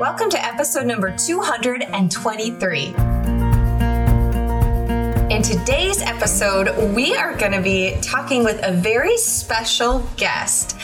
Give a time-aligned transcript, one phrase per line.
[0.00, 2.86] Welcome to episode number 223.
[5.32, 10.76] In today's episode, we are going to be talking with a very special guest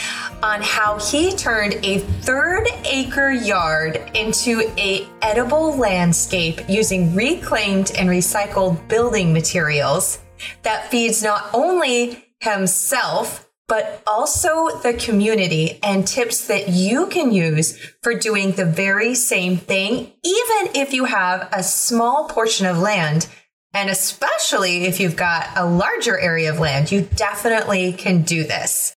[0.44, 8.08] on how he turned a third acre yard into a edible landscape using reclaimed and
[8.08, 10.20] recycled building materials
[10.62, 17.78] that feeds not only himself but also the community and tips that you can use
[18.02, 23.28] for doing the very same thing, even if you have a small portion of land.
[23.72, 28.96] And especially if you've got a larger area of land, you definitely can do this.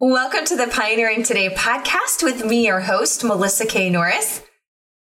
[0.00, 3.90] Welcome to the Pioneering Today podcast with me, your host, Melissa K.
[3.90, 4.42] Norris.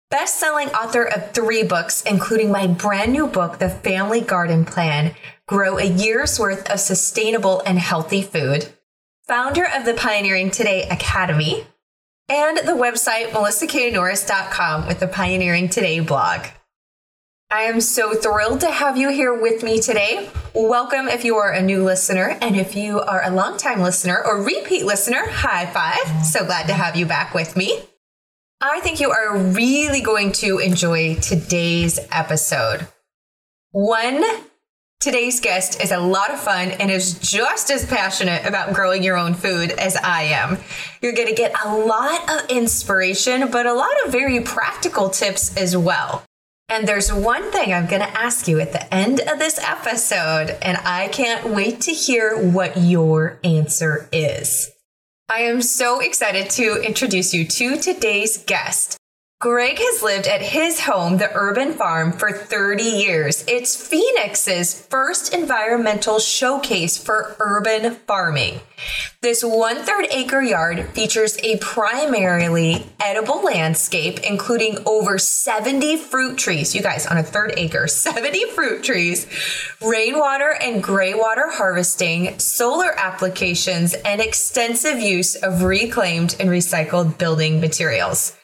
[0.10, 5.16] Best-selling author of three books, including my brand new book, The Family Garden Plan,
[5.48, 8.70] Grow a Year's Worth of Sustainable and Healthy Food
[9.28, 11.66] founder of the Pioneering Today Academy,
[12.30, 16.46] and the website melissaknorris.com with the Pioneering Today blog.
[17.50, 20.30] I am so thrilled to have you here with me today.
[20.54, 24.44] Welcome if you are a new listener, and if you are a longtime listener or
[24.44, 26.24] repeat listener, high five.
[26.24, 27.80] So glad to have you back with me.
[28.62, 32.88] I think you are really going to enjoy today's episode.
[33.72, 34.24] One
[35.06, 39.18] Today's guest is a lot of fun and is just as passionate about growing your
[39.18, 40.58] own food as I am.
[41.00, 45.56] You're going to get a lot of inspiration, but a lot of very practical tips
[45.58, 46.24] as well.
[46.70, 50.58] And there's one thing I'm going to ask you at the end of this episode,
[50.64, 54.72] and I can't wait to hear what your answer is.
[55.30, 58.98] I am so excited to introduce you to today's guest.
[59.46, 63.46] Greg has lived at his home, the Urban Farm, for 30 years.
[63.48, 68.62] It's Phoenix's first environmental showcase for urban farming.
[69.22, 76.74] This one third acre yard features a primarily edible landscape, including over 70 fruit trees.
[76.74, 79.28] You guys, on a third acre, 70 fruit trees,
[79.80, 87.62] rainwater and gray water harvesting, solar applications, and extensive use of reclaimed and recycled building
[87.62, 88.36] materials.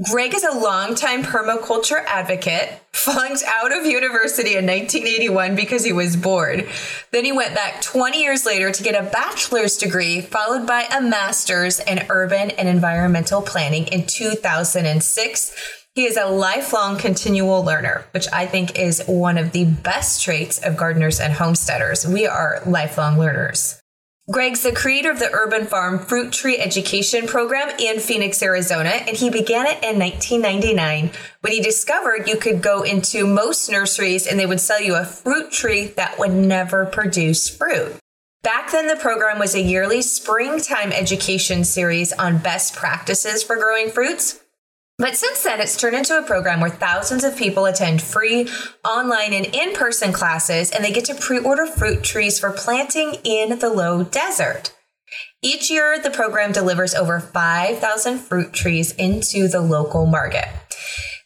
[0.00, 6.14] Greg is a longtime permaculture advocate, flunked out of university in 1981 because he was
[6.14, 6.68] bored.
[7.10, 11.00] Then he went back 20 years later to get a bachelor's degree, followed by a
[11.00, 15.56] master's in urban and environmental planning in 2006.
[15.96, 20.60] He is a lifelong continual learner, which I think is one of the best traits
[20.60, 22.06] of gardeners and homesteaders.
[22.06, 23.77] We are lifelong learners.
[24.30, 29.16] Greg's the creator of the Urban Farm Fruit Tree Education Program in Phoenix, Arizona, and
[29.16, 34.38] he began it in 1999 when he discovered you could go into most nurseries and
[34.38, 37.96] they would sell you a fruit tree that would never produce fruit.
[38.42, 43.88] Back then, the program was a yearly springtime education series on best practices for growing
[43.90, 44.40] fruits.
[44.98, 48.48] But since then, it's turned into a program where thousands of people attend free
[48.84, 53.14] online and in person classes, and they get to pre order fruit trees for planting
[53.22, 54.74] in the low desert.
[55.40, 60.46] Each year, the program delivers over 5,000 fruit trees into the local market.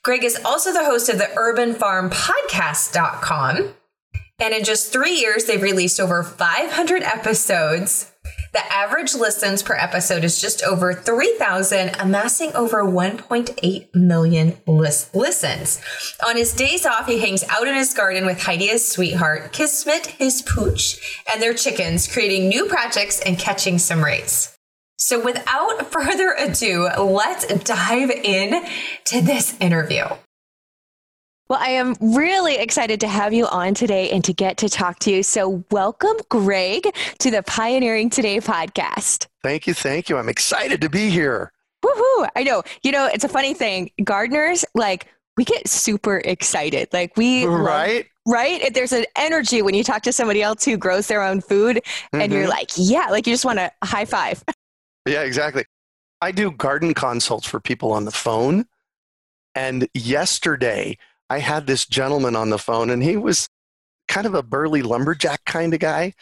[0.04, 3.74] Greg is also the host of the Urban Farm Podcast.com.
[4.38, 8.11] And in just three years, they've released over 500 episodes
[8.52, 15.80] the average listens per episode is just over 3,000, amassing over 1.8 million lis- listens.
[16.26, 20.06] On his days off, he hangs out in his garden with Heidi, his sweetheart, Kismet,
[20.06, 20.98] his pooch,
[21.32, 24.56] and their chickens, creating new projects and catching some rays.
[24.98, 28.64] So without further ado, let's dive in
[29.06, 30.04] to this interview.
[31.52, 35.00] Well, I am really excited to have you on today and to get to talk
[35.00, 35.22] to you.
[35.22, 36.84] So, welcome, Greg,
[37.18, 39.26] to the Pioneering Today podcast.
[39.42, 39.74] Thank you.
[39.74, 40.16] Thank you.
[40.16, 41.52] I'm excited to be here.
[41.84, 42.28] Woohoo!
[42.34, 42.62] I know.
[42.82, 43.90] You know, it's a funny thing.
[44.02, 46.88] Gardeners, like, we get super excited.
[46.90, 47.44] Like, we.
[47.44, 48.06] Right?
[48.26, 48.72] Love, right?
[48.72, 51.82] There's an energy when you talk to somebody else who grows their own food
[52.14, 52.32] and mm-hmm.
[52.32, 54.42] you're like, yeah, like you just want to high five.
[55.06, 55.66] Yeah, exactly.
[56.22, 58.64] I do garden consults for people on the phone.
[59.54, 60.96] And yesterday,
[61.32, 63.48] I had this gentleman on the phone, and he was
[64.06, 66.12] kind of a burly lumberjack kind of guy,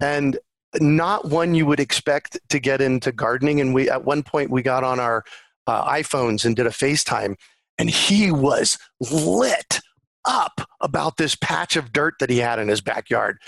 [0.00, 0.38] and
[0.80, 3.60] not one you would expect to get into gardening.
[3.60, 5.24] And we, at one point, we got on our
[5.66, 7.34] uh, iPhones and did a FaceTime,
[7.78, 9.80] and he was lit
[10.24, 13.38] up about this patch of dirt that he had in his backyard.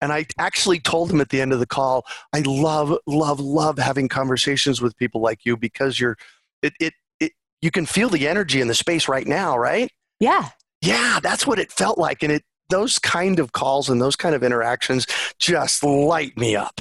[0.00, 3.78] And I actually told him at the end of the call, I love, love, love
[3.78, 6.16] having conversations with people like you because you're,
[6.60, 9.88] it, it, it you can feel the energy in the space right now, right?
[10.18, 10.48] Yeah.
[10.82, 12.22] Yeah, that's what it felt like.
[12.22, 15.06] And it those kind of calls and those kind of interactions
[15.38, 16.80] just light me up.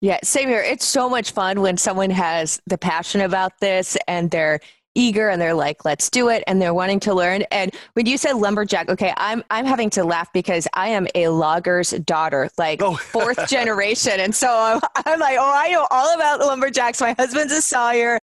[0.00, 0.62] Yeah, same here.
[0.62, 4.60] It's so much fun when someone has the passion about this and they're
[4.94, 6.44] eager and they're like, let's do it.
[6.46, 7.42] And they're wanting to learn.
[7.50, 11.28] And when you said lumberjack, okay, I'm, I'm having to laugh because I am a
[11.28, 12.94] logger's daughter, like oh.
[12.94, 14.20] fourth generation.
[14.20, 17.00] And so I'm, I'm like, oh, I know all about lumberjacks.
[17.00, 18.18] My husband's a sawyer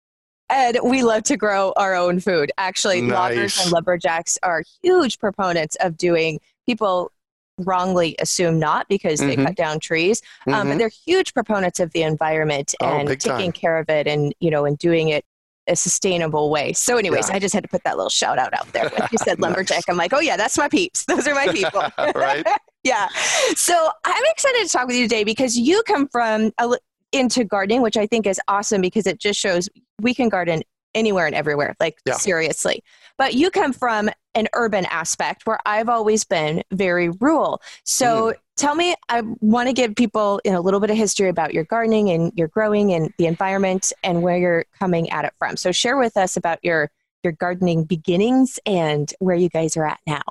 [0.51, 2.53] and we love to grow our own food.
[2.59, 3.13] Actually, nice.
[3.13, 7.13] loggers and lumberjacks are huge proponents of doing people
[7.59, 9.47] wrongly assume not because they mm-hmm.
[9.47, 10.23] cut down trees.
[10.47, 10.69] Um, mm-hmm.
[10.71, 13.53] But they're huge proponents of the environment oh, and taking time.
[13.53, 15.25] care of it and, you know, and doing it
[15.67, 16.73] a sustainable way.
[16.73, 17.37] So, anyways, yeah.
[17.37, 18.89] I just had to put that little shout out out there.
[18.89, 19.85] When you said lumberjack, nice.
[19.89, 21.05] I'm like, oh yeah, that's my peeps.
[21.09, 21.83] Those are my people.
[22.15, 22.47] right.
[22.83, 23.09] yeah.
[23.55, 26.77] So I'm excited to talk with you today because you come from a,
[27.13, 29.69] into gardening, which I think is awesome because it just shows
[30.03, 30.63] we can garden
[30.95, 32.15] anywhere and everywhere, like yeah.
[32.15, 32.83] seriously.
[33.17, 37.61] But you come from an urban aspect where I've always been very rural.
[37.85, 38.35] So mm.
[38.57, 41.53] tell me, I want to give people you know, a little bit of history about
[41.53, 45.57] your gardening and your growing and the environment and where you're coming at it from.
[45.57, 46.91] So share with us about your
[47.23, 50.23] your gardening beginnings and where you guys are at now.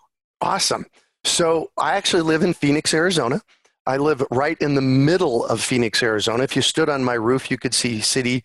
[0.42, 0.88] Awesome.
[1.24, 3.42] So I actually live in Phoenix, Arizona.
[3.86, 6.44] I live right in the middle of Phoenix, Arizona.
[6.44, 8.44] If you stood on my roof, you could see city.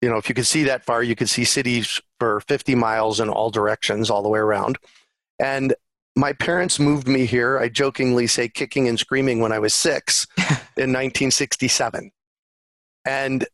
[0.00, 3.20] You know, if you could see that far, you could see cities for 50 miles
[3.20, 4.78] in all directions, all the way around.
[5.38, 5.74] And
[6.16, 10.26] my parents moved me here, I jokingly say kicking and screaming when I was six
[10.38, 12.10] in 1967.
[13.04, 13.46] And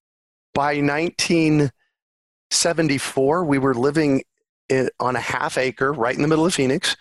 [0.55, 4.23] by 1974, we were living
[4.69, 6.97] in, on a half acre right in the middle of Phoenix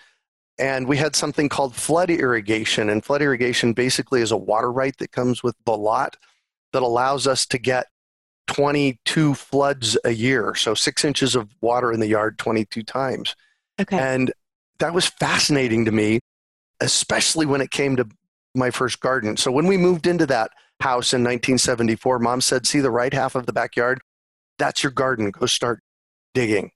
[0.57, 2.89] and we had something called flood irrigation.
[2.89, 6.15] And flood irrigation basically is a water right that comes with the lot
[6.71, 7.87] that allows us to get
[8.47, 10.55] 22 floods a year.
[10.55, 13.35] So six inches of water in the yard 22 times.
[13.79, 13.97] Okay.
[13.97, 14.31] And
[14.79, 16.19] that was fascinating to me,
[16.79, 18.07] especially when it came to
[18.53, 19.37] my first garden.
[19.37, 23.35] So when we moved into that house in 1974, mom said, See the right half
[23.35, 23.99] of the backyard?
[24.57, 25.31] That's your garden.
[25.31, 25.81] Go start
[26.33, 26.71] digging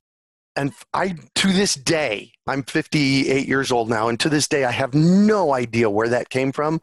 [0.56, 4.72] and I to this day, I'm 58 years old now, and to this day, I
[4.72, 6.80] have no idea where that came from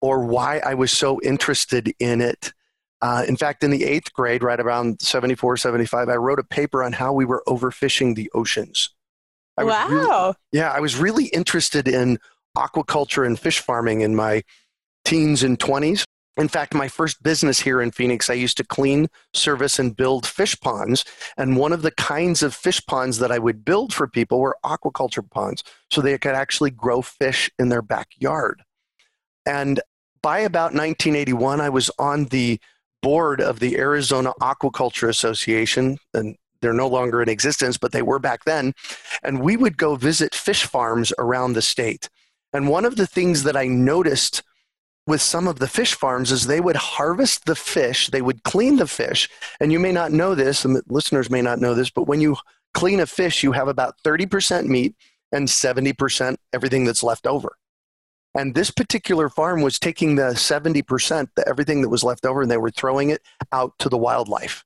[0.00, 2.52] or why I was so interested in it.
[3.02, 6.84] Uh, in fact, in the eighth grade, right around 74, 75, I wrote a paper
[6.84, 8.90] on how we were overfishing the oceans.
[9.58, 9.88] I wow.
[9.88, 12.18] Really, yeah, I was really interested in
[12.56, 14.42] aquaculture and fish farming in my
[15.04, 16.04] teens and 20s.
[16.38, 20.24] In fact, my first business here in Phoenix, I used to clean, service, and build
[20.24, 21.04] fish ponds.
[21.36, 24.56] And one of the kinds of fish ponds that I would build for people were
[24.64, 28.62] aquaculture ponds, so they could actually grow fish in their backyard.
[29.44, 29.80] And
[30.22, 32.60] by about 1981, I was on the
[33.02, 38.18] board of the Arizona Aquaculture Association, and they're no longer in existence, but they were
[38.18, 38.72] back then.
[39.22, 42.08] And we would go visit fish farms around the state.
[42.52, 44.42] And one of the things that I noticed
[45.06, 48.76] with some of the fish farms is they would harvest the fish, they would clean
[48.76, 49.28] the fish,
[49.58, 52.36] and you may not know this, and listeners may not know this, but when you
[52.72, 54.94] clean a fish, you have about 30% meat
[55.32, 57.56] and 70% everything that's left over.
[58.34, 62.50] And this particular farm was taking the 70%, the, everything that was left over, and
[62.50, 64.64] they were throwing it out to the wildlife.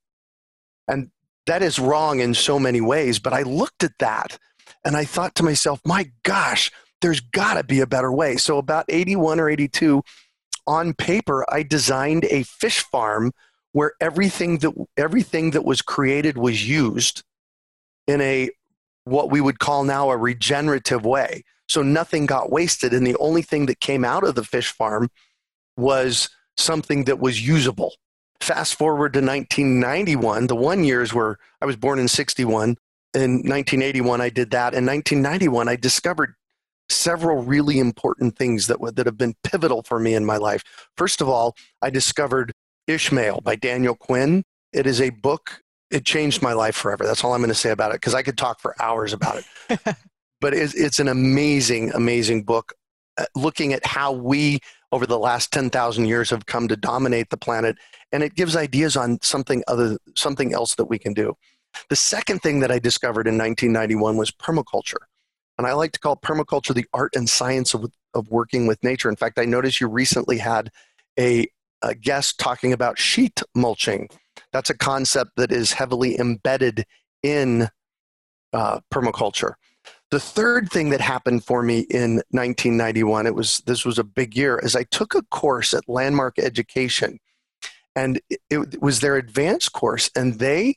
[0.86, 1.10] And
[1.46, 4.38] that is wrong in so many ways, but I looked at that
[4.84, 6.70] and I thought to myself, my gosh,
[7.00, 8.36] there's got to be a better way.
[8.36, 10.02] So, about 81 or 82,
[10.66, 13.32] on paper, I designed a fish farm
[13.72, 17.22] where everything that everything that was created was used
[18.06, 18.50] in a
[19.04, 21.44] what we would call now a regenerative way.
[21.68, 25.10] So nothing got wasted, and the only thing that came out of the fish farm
[25.76, 27.94] was something that was usable.
[28.40, 32.76] Fast forward to 1991, the one years where I was born in 61.
[33.14, 34.74] In 1981, I did that.
[34.74, 36.34] In 1991, I discovered
[36.88, 40.62] several really important things that, that have been pivotal for me in my life.
[40.96, 42.52] First of all, I discovered
[42.86, 44.44] Ishmael by Daniel Quinn.
[44.72, 47.04] It is a book, it changed my life forever.
[47.04, 49.42] That's all I'm going to say about it because I could talk for hours about
[49.68, 49.80] it.
[50.46, 52.72] but it's, it's an amazing, amazing book
[53.18, 54.60] uh, looking at how we,
[54.92, 57.76] over the last 10,000 years, have come to dominate the planet.
[58.12, 61.34] And it gives ideas on something other, something else that we can do.
[61.88, 65.02] The second thing that I discovered in 1991 was permaculture.
[65.58, 69.08] And I like to call permaculture the art and science of, of working with nature.
[69.08, 70.70] In fact, I noticed you recently had
[71.18, 71.48] a,
[71.82, 74.10] a guest talking about sheet mulching.
[74.52, 76.84] That's a concept that is heavily embedded
[77.24, 77.68] in
[78.52, 79.54] uh, permaculture.
[80.16, 84.34] The third thing that happened for me in 1991, it was this was a big
[84.34, 87.18] year, is I took a course at Landmark Education,
[87.94, 90.76] and it, it was their advanced course, and they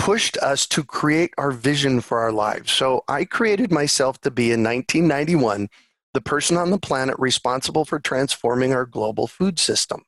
[0.00, 2.72] pushed us to create our vision for our lives.
[2.72, 5.68] So I created myself to be in 1991
[6.12, 10.02] the person on the planet responsible for transforming our global food system.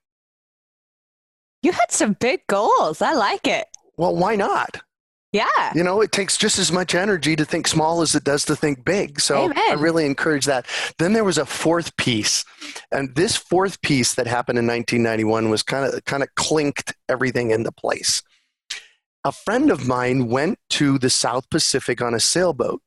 [1.62, 3.00] You had some big goals.
[3.00, 3.68] I like it.
[3.96, 4.82] Well, why not?
[5.32, 5.72] Yeah.
[5.74, 8.56] You know, it takes just as much energy to think small as it does to
[8.56, 9.20] think big.
[9.20, 9.58] So Amen.
[9.58, 10.66] I really encourage that.
[10.98, 12.44] Then there was a fourth piece.
[12.90, 17.50] And this fourth piece that happened in 1991 was kind of kind of clinked everything
[17.50, 18.22] into place.
[19.24, 22.80] A friend of mine went to the South Pacific on a sailboat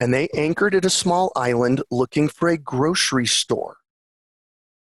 [0.00, 3.76] and they anchored at a small island looking for a grocery store.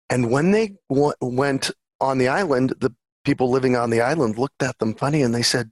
[0.08, 4.62] And when they w- went on the island, the people living on the island looked
[4.62, 5.70] at them funny and they said,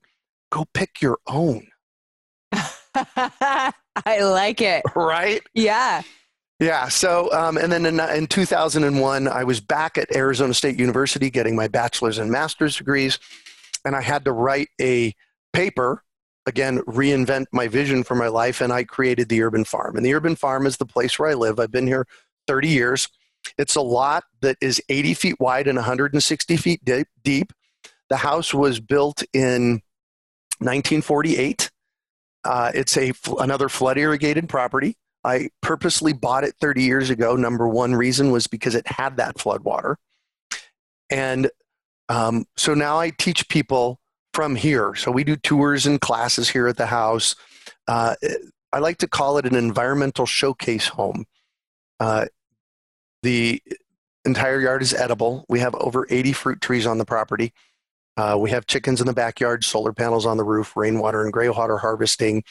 [0.50, 1.67] Go pick your own.
[2.52, 3.73] I
[4.21, 4.83] like it.
[4.95, 5.43] Right?
[5.55, 6.02] Yeah.
[6.61, 6.88] Yeah.
[6.88, 11.55] So, um, and then in, in 2001, I was back at Arizona State University getting
[11.55, 13.19] my bachelor's and master's degrees.
[13.85, 15.14] And I had to write a
[15.52, 16.02] paper,
[16.47, 18.61] again, reinvent my vision for my life.
[18.61, 19.97] And I created the Urban Farm.
[19.97, 21.61] And the Urban Farm is the place where I live.
[21.61, 22.07] I've been here
[22.49, 23.09] 30 years.
[23.57, 26.81] It's a lot that is 80 feet wide and 160 feet
[27.23, 27.52] deep.
[28.11, 29.83] The house was built in
[30.59, 31.71] 1948.
[32.45, 34.97] Uh, it's a another flood irrigated property.
[35.25, 37.37] I purposely bought it 30 years ago.
[37.37, 39.99] Number one reason was because it had that flood water.
[41.11, 41.50] And
[42.09, 44.00] um, so now I teach people
[44.33, 44.95] from here.
[44.95, 47.35] So we do tours and classes here at the house.
[47.87, 48.15] Uh,
[48.73, 51.25] I like to call it an environmental showcase home.
[51.99, 52.27] Uh,
[53.23, 53.61] the
[54.25, 55.45] entire yard is edible.
[55.49, 57.53] We have over 80 fruit trees on the property.
[58.19, 61.49] Uh, we have chickens in the backyard, solar panels on the roof, rainwater and gray
[61.49, 62.43] water harvesting,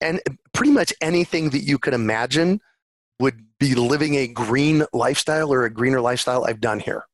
[0.00, 0.20] and
[0.52, 2.60] pretty much anything that you could imagine
[3.18, 7.04] would be living a green lifestyle or a greener lifestyle I've done here.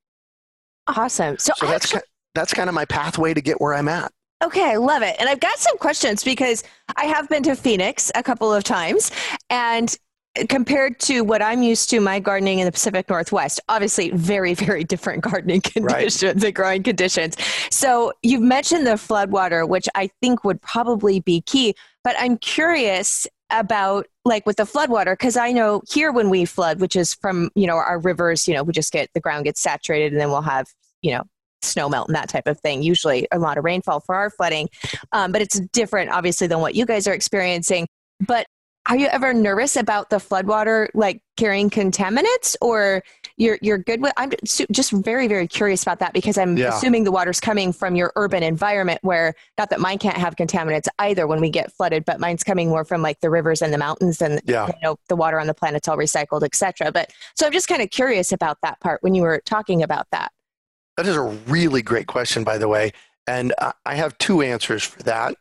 [0.87, 1.39] Awesome.
[1.39, 4.13] So, so that's, actually, that's kind of my pathway to get where I'm at.
[4.43, 5.17] Okay, I love it.
[5.19, 6.63] And I've got some questions because
[6.97, 9.11] I have been to Phoenix a couple of times
[9.49, 9.97] and
[10.49, 14.85] compared to what I'm used to, my gardening in the Pacific Northwest, obviously very, very
[14.85, 16.45] different gardening conditions right.
[16.45, 17.37] and growing conditions.
[17.71, 21.75] So you've mentioned the floodwater, which I think would probably be key.
[22.03, 26.81] But I'm curious about like with the floodwater because I know here when we flood,
[26.81, 29.61] which is from you know our rivers, you know we just get the ground gets
[29.61, 30.67] saturated and then we'll have
[31.03, 31.23] you know
[31.63, 32.83] snow melt and that type of thing.
[32.83, 34.69] Usually a lot of rainfall for our flooding,
[35.13, 37.87] um, but it's different obviously than what you guys are experiencing.
[38.27, 38.47] But
[38.87, 43.03] are you ever nervous about the floodwater like carrying contaminants or
[43.37, 46.69] you're you're good with i'm just very very curious about that because i'm yeah.
[46.69, 50.87] assuming the water's coming from your urban environment where not that mine can't have contaminants
[51.01, 53.79] either when we get flooded but mine's coming more from like the rivers and the
[53.79, 54.67] mountains and yeah.
[54.67, 57.83] you know the water on the planet's all recycled etc but so i'm just kind
[57.83, 60.31] of curious about that part when you were talking about that
[60.97, 62.93] that is a really great question by the way
[63.27, 63.53] and
[63.87, 65.35] i have two answers for that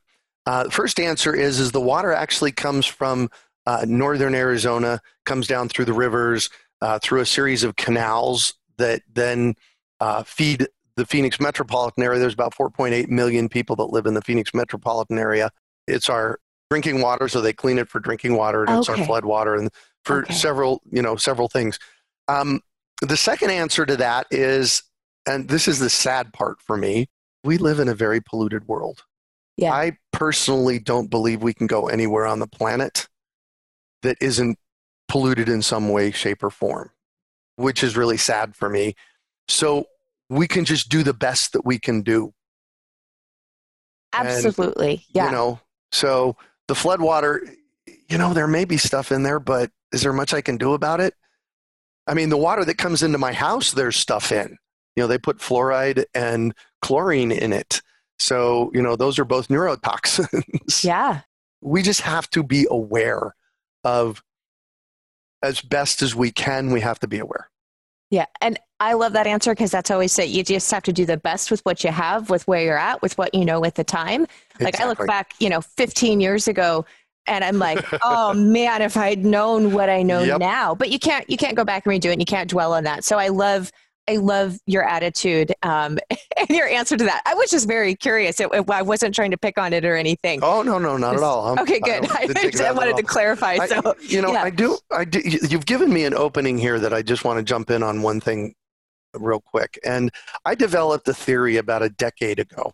[0.45, 3.29] uh, first answer is is the water actually comes from
[3.65, 6.49] uh, northern Arizona, comes down through the rivers,
[6.81, 9.55] uh, through a series of canals that then
[9.99, 12.19] uh, feed the Phoenix metropolitan area.
[12.19, 15.49] There's about 4.8 million people that live in the Phoenix metropolitan area.
[15.87, 18.79] It's our drinking water, so they clean it for drinking water, and okay.
[18.79, 19.69] it's our flood water, and
[20.03, 20.33] for okay.
[20.33, 21.79] several you know several things.
[22.27, 22.61] Um,
[23.01, 24.83] the second answer to that is,
[25.25, 27.07] and this is the sad part for me,
[27.43, 29.03] we live in a very polluted world.
[29.57, 29.73] Yeah.
[29.73, 33.07] I personally don't believe we can go anywhere on the planet
[34.01, 34.57] that isn't
[35.07, 36.89] polluted in some way, shape, or form,
[37.55, 38.95] which is really sad for me.
[39.47, 39.85] So
[40.29, 42.33] we can just do the best that we can do.
[44.13, 44.91] Absolutely.
[44.91, 45.25] And, yeah.
[45.27, 45.59] You know,
[45.91, 46.35] so
[46.67, 47.39] the floodwater,
[48.09, 50.73] you know, there may be stuff in there, but is there much I can do
[50.73, 51.13] about it?
[52.07, 54.57] I mean, the water that comes into my house, there's stuff in.
[54.95, 57.81] You know, they put fluoride and chlorine in it.
[58.23, 60.83] So, you know, those are both neurotoxins.
[60.83, 61.21] Yeah.
[61.59, 63.35] We just have to be aware
[63.83, 64.23] of
[65.41, 67.49] as best as we can, we have to be aware.
[68.09, 68.25] Yeah.
[68.39, 71.17] And I love that answer because that's always say you just have to do the
[71.17, 73.83] best with what you have, with where you're at, with what you know at the
[73.83, 74.23] time.
[74.23, 74.65] Exactly.
[74.65, 76.85] Like I look back, you know, 15 years ago
[77.27, 80.39] and I'm like, oh man, if I'd known what I know yep.
[80.39, 80.75] now.
[80.75, 82.85] But you can't you can't go back and redo it and you can't dwell on
[82.85, 83.03] that.
[83.03, 83.71] So I love
[84.09, 85.97] I love your attitude um,
[86.37, 87.21] and your answer to that.
[87.25, 88.39] I was just very curious.
[88.39, 90.39] It, it, I wasn't trying to pick on it or anything.
[90.43, 91.47] Oh no, no, not at all.
[91.47, 92.05] I'm, okay, good.
[92.11, 93.57] I, I, I wanted to clarify.
[93.61, 94.43] I, so you know, yeah.
[94.43, 94.77] I do.
[94.91, 95.21] I do.
[95.23, 98.19] You've given me an opening here that I just want to jump in on one
[98.19, 98.55] thing
[99.13, 99.79] real quick.
[99.85, 100.11] And
[100.45, 102.73] I developed a theory about a decade ago,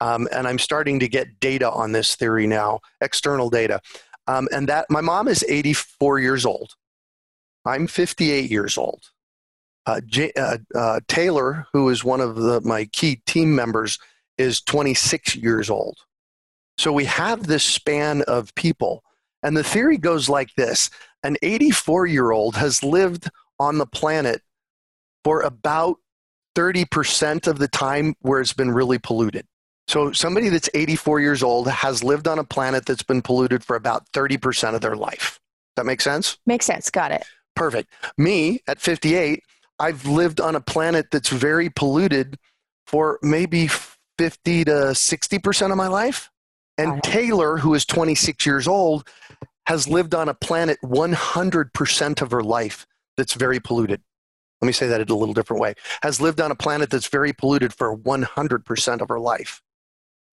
[0.00, 3.80] um, and I'm starting to get data on this theory now, external data.
[4.26, 6.72] Um, and that my mom is 84 years old.
[7.66, 9.10] I'm 58 years old.
[9.86, 13.98] Uh, J- uh, uh, Taylor, who is one of the, my key team members,
[14.38, 15.98] is 26 years old.
[16.78, 19.02] So we have this span of people.
[19.42, 20.90] And the theory goes like this
[21.22, 24.42] an 84 year old has lived on the planet
[25.22, 25.96] for about
[26.56, 29.46] 30% of the time where it's been really polluted.
[29.86, 33.76] So somebody that's 84 years old has lived on a planet that's been polluted for
[33.76, 35.40] about 30% of their life.
[35.76, 36.38] That makes sense?
[36.46, 36.90] Makes sense.
[36.90, 37.24] Got it.
[37.54, 37.92] Perfect.
[38.16, 39.42] Me at 58,
[39.78, 42.38] I've lived on a planet that's very polluted
[42.86, 43.68] for maybe
[44.18, 46.30] 50 to 60% of my life.
[46.78, 47.00] And uh-huh.
[47.02, 49.08] Taylor, who is 26 years old,
[49.66, 54.02] has lived on a planet 100% of her life that's very polluted.
[54.60, 55.74] Let me say that in a little different way.
[56.02, 59.62] Has lived on a planet that's very polluted for 100% of her life.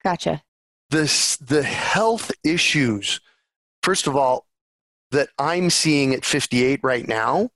[0.03, 0.43] Gotcha.
[0.89, 3.21] This, the health issues,
[3.83, 4.45] first of all,
[5.11, 7.49] that I'm seeing at 58 right now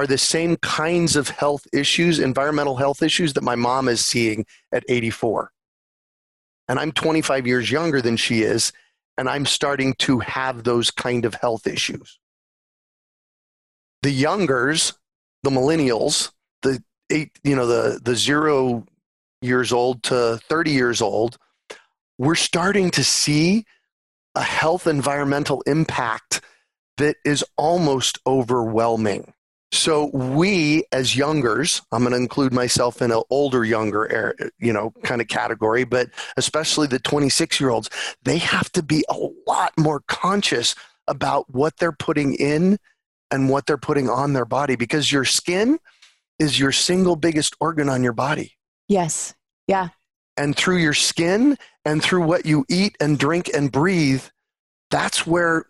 [0.00, 4.46] are the same kinds of health issues, environmental health issues that my mom is seeing
[4.72, 5.52] at 84.
[6.68, 8.72] And I'm 25 years younger than she is,
[9.18, 12.18] and I'm starting to have those kind of health issues.
[14.00, 14.94] The youngers,
[15.42, 18.86] the millennials, the eight, you know, the, the zero
[19.42, 21.36] years old to 30 years old,
[22.16, 23.66] we're starting to see
[24.34, 26.40] a health environmental impact
[26.96, 29.34] that is almost overwhelming.
[29.72, 34.92] So we as youngers, I'm going to include myself in an older younger you know
[35.04, 37.88] kind of category, but especially the 26 year olds,
[38.22, 40.74] they have to be a lot more conscious
[41.06, 42.78] about what they're putting in
[43.30, 45.78] and what they're putting on their body because your skin
[46.38, 48.56] is your single biggest organ on your body.
[48.88, 49.34] Yes.
[49.68, 49.90] Yeah.
[50.36, 54.24] And through your skin and through what you eat and drink and breathe,
[54.90, 55.66] that's where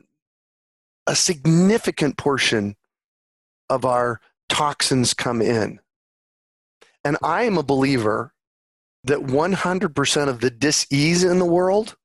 [1.07, 2.77] a significant portion
[3.71, 5.81] of our toxins come in.
[7.05, 8.35] And I am a believer
[9.05, 11.97] that 100% of the disease in the world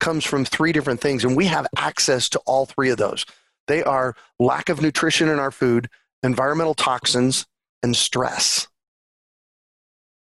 [0.00, 3.24] comes from three different things, and we have access to all three of those.
[3.68, 5.88] They are lack of nutrition in our food,
[6.22, 7.46] environmental toxins,
[7.82, 8.66] and stress.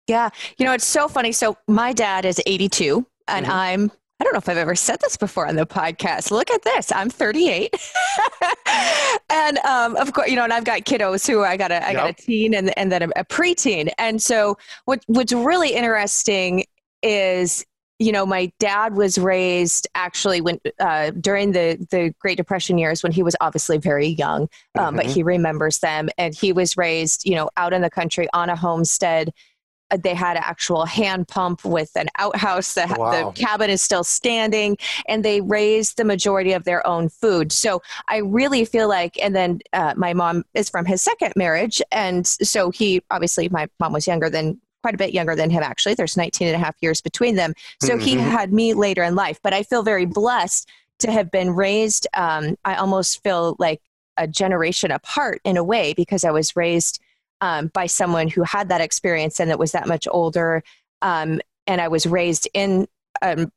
[0.08, 0.30] Yeah.
[0.58, 1.32] You know, it's so funny.
[1.32, 3.56] So, my dad is 82, and mm-hmm.
[3.56, 6.32] I'm I don't know if I've ever said this before on the podcast.
[6.32, 6.90] Look at this.
[6.92, 7.76] I'm 38.
[9.30, 11.92] and um, of course, you know, and I've got kiddos who I got a, I
[11.92, 11.96] yep.
[11.96, 13.92] got a teen and, and then a, a preteen.
[13.98, 16.64] And so what, what's really interesting
[17.04, 17.66] is,
[18.00, 23.04] you know, my dad was raised actually when uh, during the the Great Depression years
[23.04, 24.44] when he was obviously very young,
[24.78, 24.96] um, mm-hmm.
[24.98, 26.10] but he remembers them.
[26.18, 29.32] And he was raised, you know, out in the country on a homestead
[29.98, 32.74] they had an actual hand pump with an outhouse.
[32.74, 33.32] The, wow.
[33.32, 37.52] the cabin is still standing, and they raised the majority of their own food.
[37.52, 41.82] So I really feel like, and then uh, my mom is from his second marriage,
[41.92, 45.64] and so he obviously my mom was younger than quite a bit younger than him
[45.64, 48.02] actually there's 19 and a half years between them so mm-hmm.
[48.02, 50.70] he had me later in life but i feel very blessed
[51.00, 53.82] to have been raised um, i almost feel like
[54.18, 57.02] a generation apart in a way because i was raised
[57.42, 60.64] um, by someone who had that experience and that was that much older.
[61.02, 62.88] Um, and I was raised in
[63.22, 63.48] a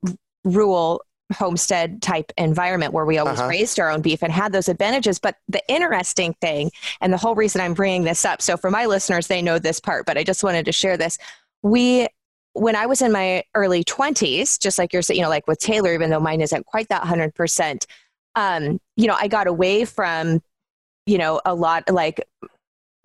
[0.44, 1.02] rural
[1.34, 3.48] homestead type environment where we always uh-huh.
[3.48, 5.18] raised our own beef and had those advantages.
[5.18, 8.86] But the interesting thing, and the whole reason I'm bringing this up, so for my
[8.86, 11.18] listeners, they know this part, but I just wanted to share this.
[11.62, 12.08] We
[12.54, 15.60] when I was in my early 20s, just like you're saying, you know, like with
[15.60, 17.86] Taylor, even though mine isn't quite that 100%,
[18.34, 20.42] um, you know, I got away from,
[21.06, 22.26] you know, a lot like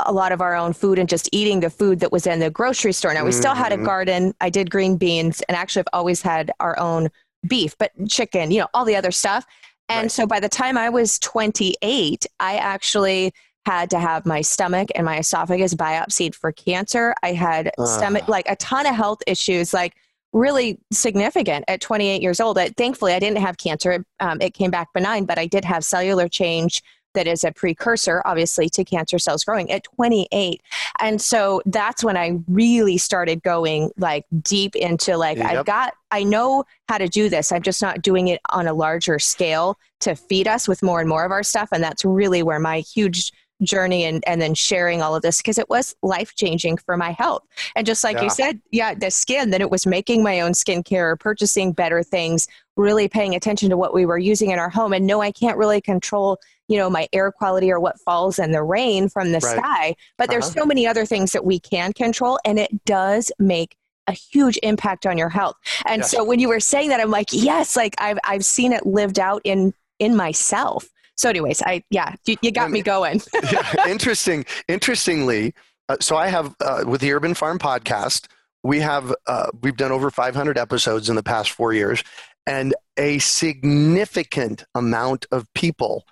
[0.06, 2.50] a lot of our own food and just eating the food that was in the
[2.50, 3.14] grocery store.
[3.14, 3.40] Now, we mm-hmm.
[3.40, 3.86] still had a mm-hmm.
[3.86, 4.34] garden.
[4.42, 7.10] I did green beans, and actually, I've always had our own
[7.48, 9.46] beef, but chicken, you know, all the other stuff.
[9.90, 10.12] And right.
[10.12, 13.34] so by the time I was 28, I actually
[13.66, 17.14] had to have my stomach and my esophagus biopsied for cancer.
[17.24, 17.86] I had uh.
[17.86, 19.94] stomach, like a ton of health issues, like
[20.34, 22.58] really significant at 28 years old.
[22.76, 24.04] thankfully, I didn't have cancer.
[24.20, 26.82] Um, it came back benign, but I did have cellular change
[27.14, 30.62] that is a precursor, obviously, to cancer cells growing at 28.
[31.00, 35.48] And so that's when I really started going like deep into like, yep.
[35.48, 37.52] I've got, I know how to do this.
[37.52, 41.10] I'm just not doing it on a larger scale to feed us with more and
[41.10, 41.70] more of our stuff.
[41.72, 43.32] And that's really where my huge
[43.64, 47.12] journey and, and then sharing all of this because it was life changing for my
[47.12, 47.44] health.
[47.76, 48.24] And just like yeah.
[48.24, 52.48] you said, yeah, the skin, then it was making my own skincare, purchasing better things,
[52.76, 54.94] really paying attention to what we were using in our home.
[54.94, 58.52] And no, I can't really control you know my air quality or what falls in
[58.52, 59.58] the rain from the right.
[59.58, 60.62] sky but there's uh-huh.
[60.62, 63.76] so many other things that we can control and it does make
[64.08, 65.56] a huge impact on your health
[65.88, 66.12] and yes.
[66.12, 69.20] so when you were saying that i'm like yes like i've i've seen it lived
[69.20, 73.22] out in in myself so anyways i yeah you, you got me going
[73.52, 75.54] yeah, interesting interestingly
[75.90, 78.28] uh, so i have uh, with the urban farm podcast
[78.66, 82.04] we have uh, we've done over 500 episodes in the past four years
[82.46, 86.06] and a significant amount of people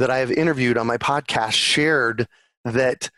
[0.00, 2.26] that I have interviewed on my podcast shared
[2.64, 3.10] that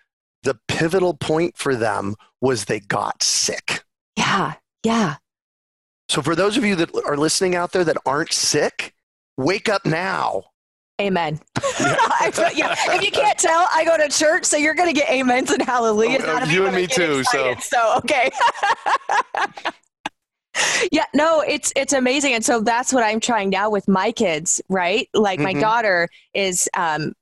[0.42, 3.84] the pivotal point for them was they got sick.
[4.16, 5.16] Yeah, yeah.
[6.08, 8.94] So, for those of you that are listening out there that aren't sick,
[9.36, 10.42] wake up now.
[11.00, 11.40] Amen.
[11.80, 12.50] Yeah.
[12.54, 12.74] yeah.
[12.94, 15.60] If you can't tell, I go to church, so you're going to get amens and
[15.60, 16.22] hallelujahs.
[16.24, 17.18] Oh, you and me too.
[17.18, 17.60] Excited.
[17.60, 18.30] So, so okay.
[20.92, 24.60] yeah, no, it's it's amazing, and so that's what I'm trying now with my kids.
[24.68, 25.54] Right, like mm-hmm.
[25.54, 26.68] my daughter is.
[26.74, 27.14] Um,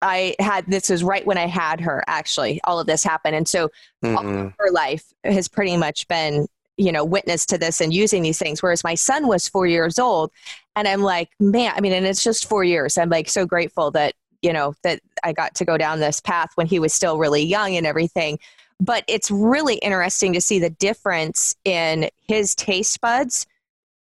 [0.00, 2.04] I had this was right when I had her.
[2.06, 3.68] Actually, all of this happened, and so
[4.04, 4.48] mm-hmm.
[4.58, 6.46] her life has pretty much been
[6.78, 9.98] you know witness to this and using these things whereas my son was four years
[9.98, 10.30] old
[10.76, 13.90] and i'm like man i mean and it's just four years i'm like so grateful
[13.90, 17.18] that you know that i got to go down this path when he was still
[17.18, 18.38] really young and everything
[18.80, 23.46] but it's really interesting to see the difference in his taste buds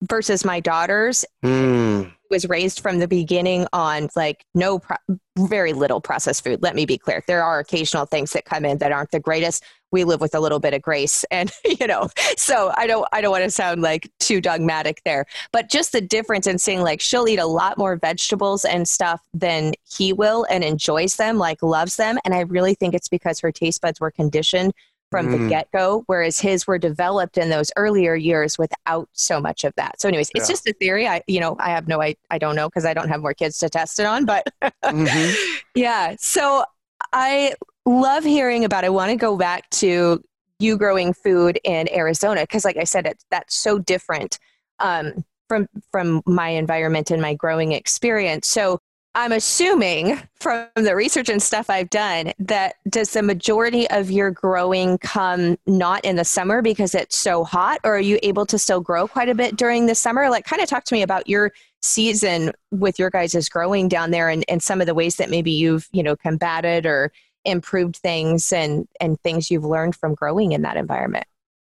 [0.04, 2.12] versus my daughter's mm.
[2.30, 4.98] was raised from the beginning on like no pro-
[5.38, 8.78] very little processed food let me be clear there are occasional things that come in
[8.80, 9.64] that aren't the greatest
[9.96, 13.22] we live with a little bit of grace and you know so i don't i
[13.22, 17.00] don't want to sound like too dogmatic there but just the difference in saying like
[17.00, 21.64] she'll eat a lot more vegetables and stuff than he will and enjoys them like
[21.64, 24.74] loves them and i really think it's because her taste buds were conditioned
[25.12, 25.32] from mm.
[25.38, 30.00] the get-go whereas his were developed in those earlier years without so much of that
[30.02, 32.56] so anyways it's just a theory i you know i have no i, I don't
[32.56, 35.56] know because i don't have more kids to test it on but mm-hmm.
[35.76, 36.66] yeah so
[37.14, 37.54] i
[37.86, 38.84] love hearing about.
[38.84, 38.88] It.
[38.88, 40.24] I want to go back to
[40.60, 44.40] you growing food in Arizona because, like I said, it's that's so different
[44.80, 48.48] um, from from my environment and my growing experience.
[48.48, 48.80] So
[49.14, 54.32] I'm assuming from the research and stuff I've done that does the majority of your
[54.32, 58.60] growing come not in the summer because it's so hot, or are you able to
[58.60, 60.30] still grow quite a bit during the summer?
[60.30, 64.30] Like, kind of talk to me about your season with your guys' growing down there
[64.30, 67.12] and, and some of the ways that maybe you've you know combated or
[67.46, 71.26] improved things and and things you've learned from growing in that environment.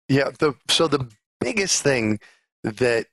[0.09, 1.09] Yeah the so the
[1.39, 2.19] biggest thing
[2.63, 3.07] that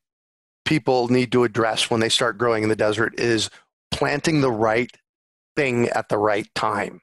[0.65, 3.51] people need to address when they start growing in the desert is
[3.91, 4.91] planting the right
[5.57, 7.01] thing at the right time.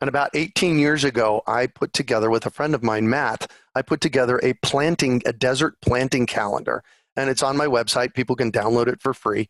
[0.00, 3.82] And about 18 years ago i put together with a friend of mine matt i
[3.82, 6.82] put together a planting a desert planting calendar.
[7.16, 8.14] And it's on my website.
[8.14, 9.48] People can download it for free.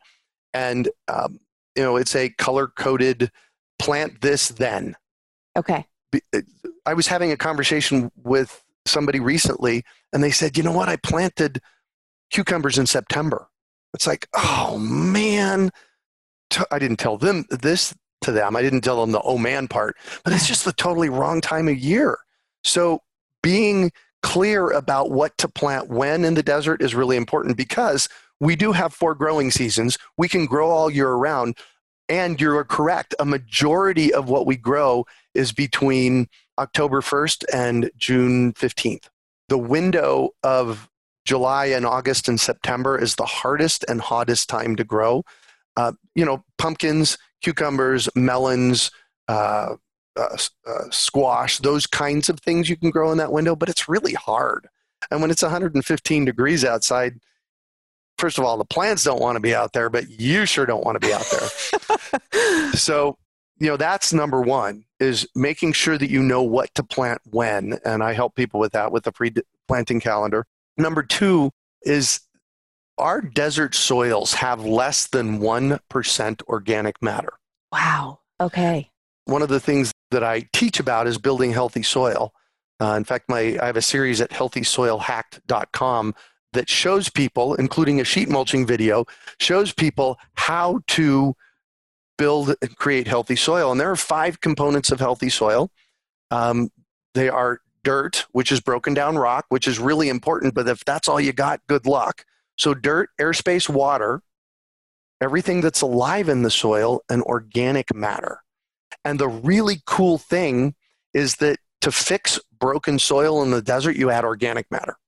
[0.54, 1.38] And um,
[1.76, 3.30] you know it's a color coded
[3.78, 4.96] plant this then
[5.60, 5.86] Okay.
[6.86, 10.88] I was having a conversation with somebody recently, and they said, you know what?
[10.88, 11.60] I planted
[12.30, 13.48] cucumbers in September.
[13.94, 15.70] It's like, oh man.
[16.70, 18.56] I didn't tell them this to them.
[18.56, 21.68] I didn't tell them the oh man part, but it's just the totally wrong time
[21.68, 22.18] of year.
[22.64, 23.02] So
[23.42, 23.92] being
[24.22, 28.08] clear about what to plant when in the desert is really important because
[28.40, 29.96] we do have four growing seasons.
[30.16, 31.56] We can grow all year around.
[32.08, 33.14] And you're correct.
[33.20, 39.08] A majority of what we grow is between October 1st and June 15th.
[39.48, 40.88] The window of
[41.24, 45.24] July and August and September is the hardest and hottest time to grow.
[45.76, 48.90] Uh, you know, pumpkins, cucumbers, melons,
[49.28, 49.76] uh,
[50.16, 53.88] uh, uh, squash, those kinds of things you can grow in that window, but it's
[53.88, 54.68] really hard.
[55.10, 57.20] And when it's 115 degrees outside,
[58.18, 60.84] first of all, the plants don't want to be out there, but you sure don't
[60.84, 62.72] want to be out there.
[62.72, 63.16] so
[63.60, 67.78] you know that's number one is making sure that you know what to plant when
[67.84, 69.32] and i help people with that with the pre
[69.70, 70.44] planting calendar.
[70.76, 72.22] Number two is
[72.98, 77.34] our desert soils have less than 1% organic matter.
[77.70, 78.18] Wow.
[78.40, 78.90] Okay.
[79.26, 82.32] One of the things that i teach about is building healthy soil.
[82.80, 86.14] Uh, in fact my i have a series at healthysoilhacked.com
[86.52, 89.04] that shows people including a sheet mulching video
[89.38, 91.36] shows people how to
[92.20, 93.72] build and create healthy soil.
[93.72, 95.70] And there are five components of healthy soil.
[96.30, 96.68] Um,
[97.14, 101.08] they are dirt, which is broken down rock, which is really important, but if that's
[101.08, 102.26] all you got, good luck.
[102.58, 104.20] So, dirt, airspace, water,
[105.22, 108.42] everything that's alive in the soil, and organic matter.
[109.02, 110.74] And the really cool thing
[111.14, 114.98] is that to fix broken soil in the desert, you add organic matter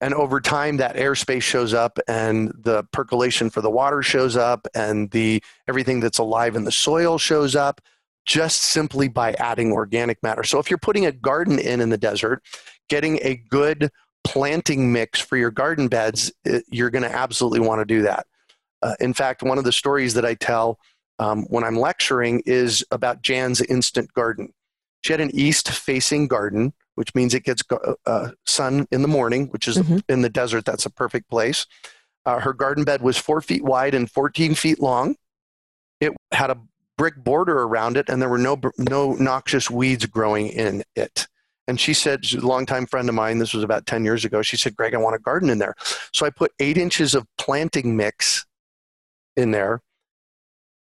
[0.00, 4.66] and over time that airspace shows up and the percolation for the water shows up
[4.74, 7.80] and the everything that's alive in the soil shows up
[8.26, 10.42] just simply by adding organic matter.
[10.42, 12.42] So if you're putting a garden in in the desert
[12.88, 13.90] getting a good
[14.24, 16.32] planting mix for your garden beds
[16.70, 18.26] you're going to absolutely want to do that.
[18.82, 20.78] Uh, in fact one of the stories that i tell
[21.18, 24.52] um, when i'm lecturing is about jan's instant garden.
[25.02, 27.62] She had an east facing garden which means it gets
[28.06, 29.98] uh, sun in the morning, which is mm-hmm.
[30.08, 30.64] in the desert.
[30.64, 31.66] That's a perfect place.
[32.24, 35.14] Uh, her garden bed was four feet wide and 14 feet long.
[36.00, 36.58] It had a
[36.98, 41.28] brick border around it, and there were no no noxious weeds growing in it.
[41.68, 44.40] And she said, she's a longtime friend of mine, this was about 10 years ago.
[44.40, 45.74] She said, Greg, I want a garden in there.
[46.12, 48.46] So I put eight inches of planting mix
[49.36, 49.82] in there.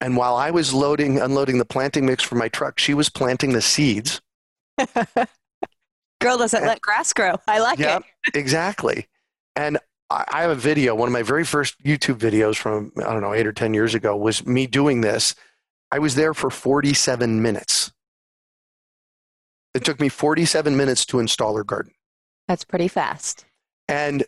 [0.01, 3.51] And while I was loading, unloading the planting mix for my truck, she was planting
[3.51, 4.21] the seeds.
[6.19, 7.35] Girl doesn't let grass grow.
[7.47, 8.35] I like Yep, it.
[8.35, 9.07] exactly.
[9.55, 13.13] And I I have a video, one of my very first YouTube videos from, I
[13.13, 15.35] don't know, eight or 10 years ago was me doing this.
[15.91, 17.91] I was there for 47 minutes.
[19.75, 21.93] It took me 47 minutes to install her garden.
[22.47, 23.45] That's pretty fast.
[23.87, 24.23] And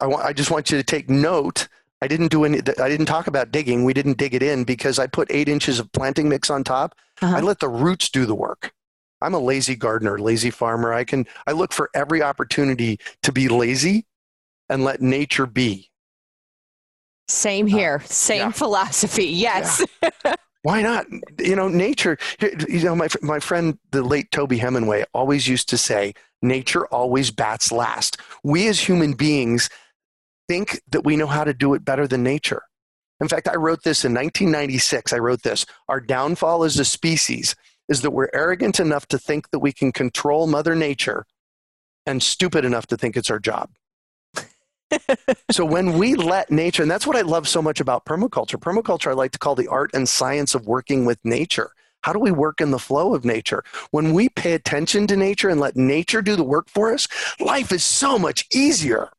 [0.00, 1.66] I, wa- I just want you to take note.
[2.00, 3.84] I didn't do any, I didn't talk about digging.
[3.84, 6.94] We didn't dig it in because I put eight inches of planting mix on top.
[7.20, 7.36] Uh-huh.
[7.38, 8.72] I let the roots do the work.
[9.22, 10.92] I'm a lazy gardener, lazy farmer.
[10.92, 14.06] I can, I look for every opportunity to be lazy
[14.68, 15.90] and let nature be.
[17.28, 18.00] Same here.
[18.02, 18.50] Uh, Same yeah.
[18.50, 19.26] philosophy.
[19.26, 19.84] Yes.
[20.62, 21.06] Why not?
[21.38, 25.78] You know, nature, you know, my, my friend, the late Toby Hemenway, always used to
[25.78, 28.18] say, nature always bats last.
[28.44, 29.68] We as human beings
[30.48, 32.62] think that we know how to do it better than nature.
[33.20, 35.12] In fact, I wrote this in 1996.
[35.12, 37.54] I wrote this Our downfall as a species
[37.92, 41.26] is that we're arrogant enough to think that we can control Mother Nature
[42.06, 43.70] and stupid enough to think it's our job.
[45.50, 48.56] so when we let nature, and that's what I love so much about permaculture.
[48.56, 51.70] Permaculture, I like to call the art and science of working with nature.
[52.00, 53.62] How do we work in the flow of nature?
[53.90, 57.06] When we pay attention to nature and let nature do the work for us,
[57.40, 59.10] life is so much easier.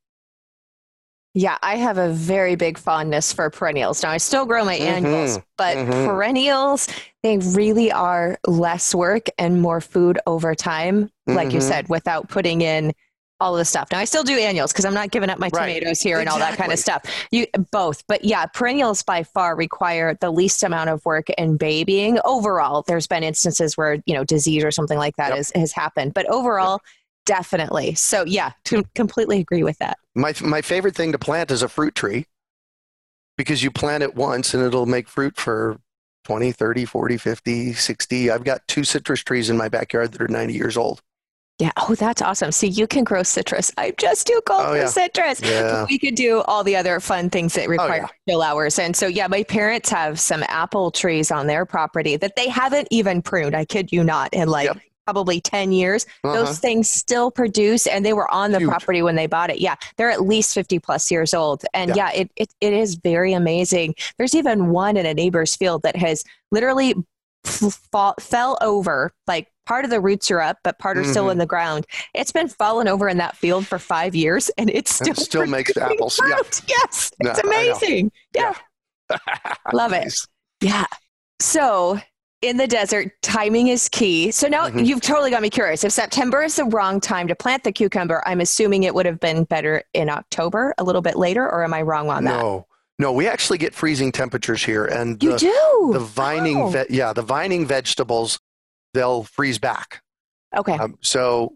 [1.35, 4.03] Yeah, I have a very big fondness for perennials.
[4.03, 6.05] Now, I still grow my Mhm, annuals, but mhm.
[6.05, 6.87] perennials,
[7.23, 11.63] they really are less work and more food over time, like you Mhm.
[11.63, 12.93] said, without putting in
[13.39, 13.87] all the stuff.
[13.91, 15.79] Now, I still do annuals because I'm not giving up my Right.
[15.79, 17.03] tomatoes here and all that kind of stuff.
[17.31, 22.19] You both, but yeah, perennials by far require the least amount of work and babying.
[22.23, 25.37] Overall, there's been instances where you know disease or something like that Yep.
[25.37, 26.79] has, has happened, but overall,
[27.25, 27.95] definitely.
[27.95, 29.97] So yeah, to completely agree with that.
[30.15, 32.27] My, my favorite thing to plant is a fruit tree
[33.37, 35.79] because you plant it once and it'll make fruit for
[36.25, 38.31] 20, 30, 40, 50, 60.
[38.31, 41.01] I've got two citrus trees in my backyard that are 90 years old.
[41.59, 41.71] Yeah.
[41.77, 42.51] Oh, that's awesome.
[42.51, 43.71] See, you can grow citrus.
[43.77, 44.85] I'm just too cold Oh, for yeah.
[44.87, 45.39] citrus.
[45.41, 45.85] Yeah.
[45.87, 48.31] We could do all the other fun things that oh, require yeah.
[48.33, 48.79] chill hours.
[48.79, 52.87] And so, yeah, my parents have some apple trees on their property that they haven't
[52.89, 53.55] even pruned.
[53.55, 54.33] I kid you not.
[54.33, 54.77] In like Yep.
[55.05, 56.33] Probably 10 years, Uh-huh.
[56.33, 58.69] those things still produce and they were on the Huge.
[58.69, 59.59] property when they bought it.
[59.59, 59.75] Yeah.
[59.97, 61.63] They're at least 50 plus years old.
[61.73, 62.09] And Yeah.
[62.11, 63.95] yeah, it, it, it is very amazing.
[64.17, 66.95] There's even one in a neighbor's field that has literally
[67.45, 71.31] fall, fell over like part of the roots are up but part are still Mhm.
[71.33, 74.95] in the ground it's been falling over in that field for five years and it's
[74.95, 76.17] still it still makes apples.
[76.25, 76.37] Yeah.
[76.69, 77.49] yes it's know.
[77.49, 78.53] amazing yeah,
[79.73, 80.13] love it
[80.61, 80.85] yeah
[81.41, 81.99] so
[82.43, 84.85] in the desert timing is key so now Mhm.
[84.85, 88.21] you've totally got me curious if september is the wrong time to plant the cucumber
[88.27, 91.73] i'm assuming it would have been better in october a little bit later or am
[91.73, 92.67] i wrong on that No,
[92.99, 96.67] no, we actually get freezing temperatures here, and you the, do the vining, Oh.
[96.67, 98.39] ve- yeah, the vining vegetables,
[98.93, 100.01] they'll freeze back.
[100.55, 101.55] okay Um, so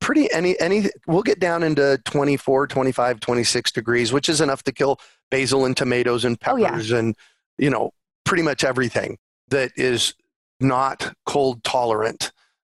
[0.00, 4.72] pretty any any we'll get down into 24, 25, 26 degrees, which is enough to
[4.72, 4.98] kill
[5.30, 6.70] basil and tomatoes and Oh, yeah.
[6.70, 7.16] peppers and
[7.56, 7.92] you know
[8.24, 9.16] pretty much everything
[9.48, 10.14] that is
[10.60, 12.32] not cold tolerant.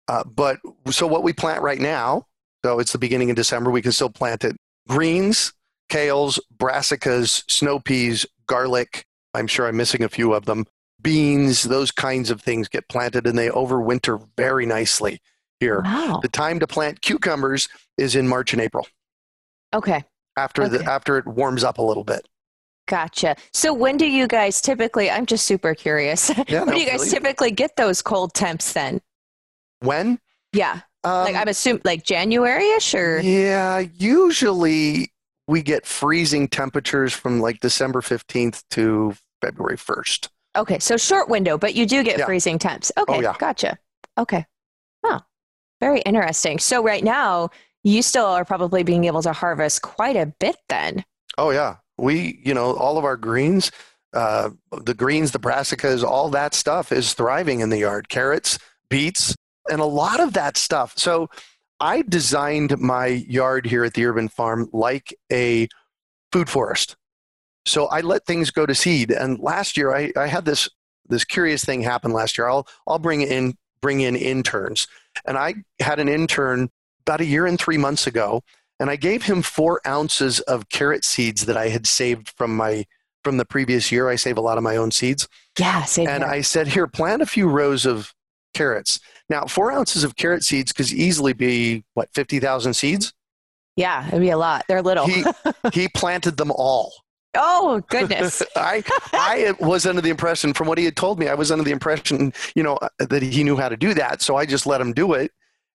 [0.08, 0.58] Uh, but
[0.90, 2.26] so what we plant right now,
[2.64, 4.56] so it's the beginning of December, we can still plant it.
[4.88, 5.52] Greens,
[5.88, 9.04] kales, brassicas, snow peas, garlic.
[9.34, 10.66] I'm sure I'm missing a few of them.
[11.00, 15.20] Beans, those kinds of things get planted and they overwinter very nicely
[15.60, 15.80] here.
[15.84, 18.86] wow The time to plant cucumbers is in March and April
[19.72, 20.04] okay
[20.36, 20.78] after Okay.
[20.78, 22.26] the after it warms up a little bit.
[22.90, 23.36] Gotcha.
[23.52, 25.08] So when do you guys typically?
[25.10, 26.30] I'm just super curious.
[26.48, 27.10] Yeah, when no, do you guys really.
[27.10, 29.00] typically get those cold temps then?
[29.78, 30.18] When?
[30.52, 35.12] Yeah, Um, like I'm assuming like January-ish or yeah, usually
[35.46, 40.28] we get freezing temperatures from like December 15th to February 1st.
[40.56, 42.26] okay, so short window, but you do get Yeah.
[42.26, 42.90] freezing temps.
[42.98, 43.34] Okay, yeah.
[43.38, 43.78] gotcha.
[44.18, 44.44] Okay,
[45.04, 45.20] oh,
[45.80, 46.58] very interesting.
[46.58, 47.50] So right now
[47.84, 51.04] you still are probably being able to harvest quite a bit then.
[51.38, 53.70] Oh yeah, we you know all of our greens,
[54.12, 54.50] uh,
[54.82, 58.08] the greens, the brassicas, all that stuff is thriving in the yard.
[58.08, 58.58] Carrots,
[58.88, 59.34] beets,
[59.70, 60.94] and a lot of that stuff.
[60.96, 61.28] So
[61.80, 65.68] I designed my yard here at the urban farm like a
[66.32, 66.96] food forest.
[67.66, 69.10] So I let things go to seed.
[69.10, 70.68] And last year I, I had this
[71.08, 72.48] this curious thing happen last year.
[72.48, 74.86] I'll I'll bring in bring in interns.
[75.24, 76.70] And I had an intern
[77.06, 78.42] about a year and three months ago
[78.80, 82.86] and I gave him four ounces of carrot seeds that I had saved from my
[83.22, 84.08] from the previous year.
[84.08, 86.32] I save a lot of my own seeds, Yeah, same and here.
[86.32, 88.14] I said, "Here, plant a few rows of
[88.54, 88.98] carrots.
[89.28, 93.12] Now, four ounces of carrot seeds could easily be what fifty thousand seeds.
[93.76, 94.64] Yeah, it'd be a lot.
[94.66, 95.06] They're little.
[95.06, 95.24] He
[95.72, 96.92] he planted them all.
[97.36, 98.42] Oh goodness!
[98.56, 101.64] I I was under the impression from what he had told me, I was under
[101.64, 104.22] the impression, you know, uh, that he knew how to do that.
[104.22, 105.30] So I just let him do it,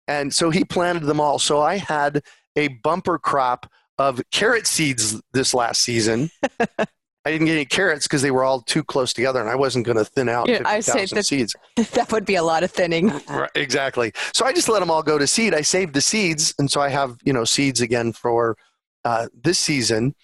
[0.08, 1.38] and so he planted them all.
[1.38, 2.22] So I had
[2.56, 6.30] a bumper crop of carrot seeds this last season.
[7.24, 9.86] I didn't get any carrots because they were all too close together, and I wasn't
[9.86, 11.56] going to thin out Yeah, I say 50,000 that- seeds.
[11.92, 13.12] that would be a lot of thinning.
[13.28, 14.12] Right, exactly.
[14.34, 15.54] So I just let them all go to seed.
[15.54, 18.56] I saved the seeds, and so I have you know seeds again for
[19.04, 20.14] uh, this season.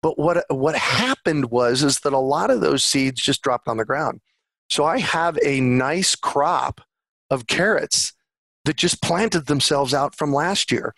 [0.00, 3.76] But what what happened was is that a lot of those seeds just dropped on
[3.78, 4.20] the ground.
[4.70, 6.80] So I have a nice crop
[7.30, 8.12] of carrots
[8.64, 10.94] that just planted themselves out from last year.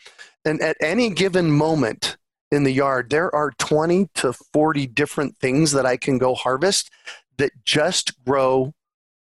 [0.47, 2.17] And at any given moment
[2.53, 6.89] in the yard, there are 20 to 40 different things that I can go harvest
[7.37, 8.73] that just grow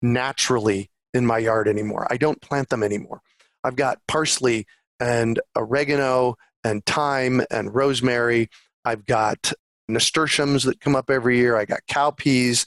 [0.02, 2.06] naturally in my yard anymore.
[2.10, 3.22] I don't plant them anymore.
[3.64, 4.66] I've got parsley
[5.00, 8.50] and oregano and thyme and rosemary.
[8.84, 9.50] I've got
[9.88, 11.56] nasturtiums that come up every year.
[11.56, 12.66] I got cowpeas.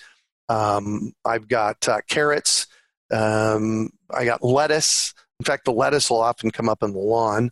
[0.49, 2.65] Um, I've got uh, carrots.
[3.11, 5.13] Um, I got lettuce.
[5.39, 7.51] In fact, the lettuce will often come up in the lawn.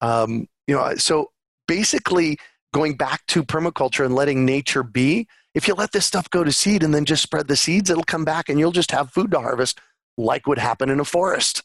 [0.00, 1.30] Um, you know, so
[1.68, 2.38] basically,
[2.74, 5.26] going back to permaculture and letting nature be.
[5.54, 8.04] If you let this stuff go to seed and then just spread the seeds, it'll
[8.04, 9.80] come back and you'll just have food to harvest,
[10.18, 11.62] like would happen in a forest.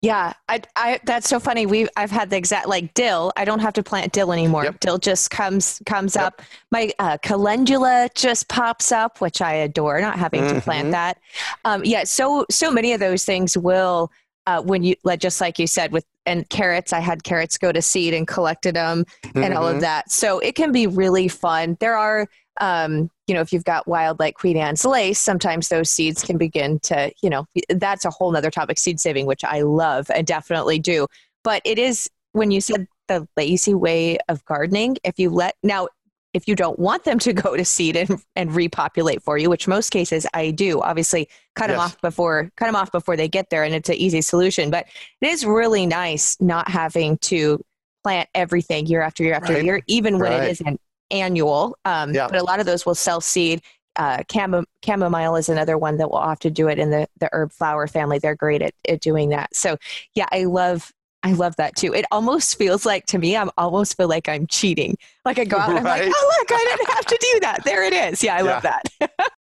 [0.00, 1.64] Yeah, I, I, that's so funny.
[1.66, 3.32] We, I've had the exact like dill.
[3.36, 4.64] I don't have to plant dill anymore.
[4.64, 4.80] Yep.
[4.80, 6.24] Dill just comes comes Yep.
[6.24, 6.42] up.
[6.70, 10.00] My uh, calendula just pops up, which I adore.
[10.00, 10.62] Not having to Mhm.
[10.62, 11.18] plant that.
[11.64, 14.10] Um, yeah, so so many of those things will
[14.46, 16.92] uh, when you like just like you said with and carrots.
[16.92, 20.10] I had carrots go to seed and collected them and all of that.
[20.10, 21.76] So it can be really fun.
[21.80, 22.28] There are,
[22.60, 26.38] um, you know, if you've got wild like Queen Anne's lace, sometimes those seeds can
[26.38, 30.26] begin to, you know, that's a whole nother topic, seed saving, which I love and
[30.26, 31.06] definitely do.
[31.42, 35.88] But it is when you said the lazy way of gardening, if you let now
[36.34, 39.66] if you don't want them to go to seed and, and repopulate for you, which
[39.66, 43.48] most cases I do, obviously cut them off before cut them off before they get
[43.50, 44.70] there, and it's an easy solution.
[44.70, 44.86] But
[45.20, 47.64] it is really nice not having to
[48.02, 49.64] plant everything year after year after Right.
[49.64, 50.42] year, even when Right.
[50.44, 51.76] it isn't annual.
[51.84, 52.26] Um, Yeah.
[52.28, 53.62] But a lot of those will self seed.
[53.96, 57.52] Uh, chamo- chamomile is another one that will often do it in the, the herb
[57.52, 58.18] flower family.
[58.18, 59.54] They're great at, at doing that.
[59.54, 59.76] So
[60.14, 60.92] yeah, I love
[61.24, 61.92] I love that too.
[61.94, 64.96] It almost feels like to me, I'm almost feel like I'm cheating.
[65.24, 67.64] Like I go out and I'm like, oh look, I didn't have to do that.
[67.64, 68.22] There it is.
[68.22, 68.82] Yeah, I love that.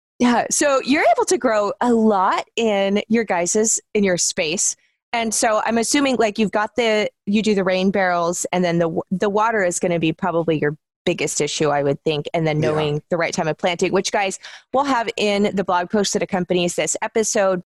[0.19, 0.47] yeah.
[0.51, 4.77] So you're able to grow a lot in your guys's in your space.
[5.13, 8.79] And so I'm assuming like you've got the you do the rain barrels and then
[8.79, 12.47] the the water is going to be probably your biggest issue I would think and
[12.47, 12.69] then Yeah.
[12.71, 14.39] knowing the right time of planting which guys
[14.75, 17.63] we'll have in the blog post that accompanies this episode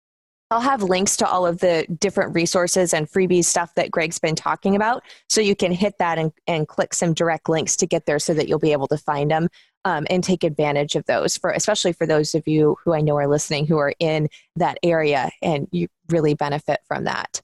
[0.51, 4.35] I'll have links to all of the different resources and freebies stuff that Greg's been
[4.35, 5.03] talking about.
[5.29, 8.33] So you can hit that and, and click some direct links to get there so
[8.33, 9.49] that you'll be able to find them
[9.85, 13.17] um, and take advantage of those for, especially for those of you who I know
[13.17, 17.43] are listening who are in that area and you really benefit from that.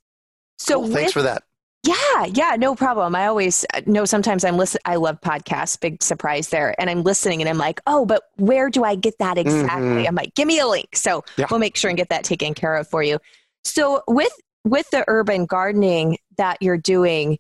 [0.59, 0.89] So Cool.
[0.89, 1.43] Thanks with- for that.
[1.85, 3.15] Yeah, yeah, no problem.
[3.15, 4.81] I always uh, know sometimes I'm listen.
[4.85, 5.79] I love podcasts.
[5.79, 9.19] Big surprise there, and I'm listening, and I'm like, oh, but where do I get
[9.19, 10.05] that exactly?
[10.05, 10.09] Mhm.
[10.09, 10.97] I'm like, give me a link.
[10.97, 11.47] So Yeah.
[11.51, 13.19] we'll make sure and get that taken care of for you.
[13.65, 14.33] So with
[14.65, 17.39] with the urban gardening that you're doing,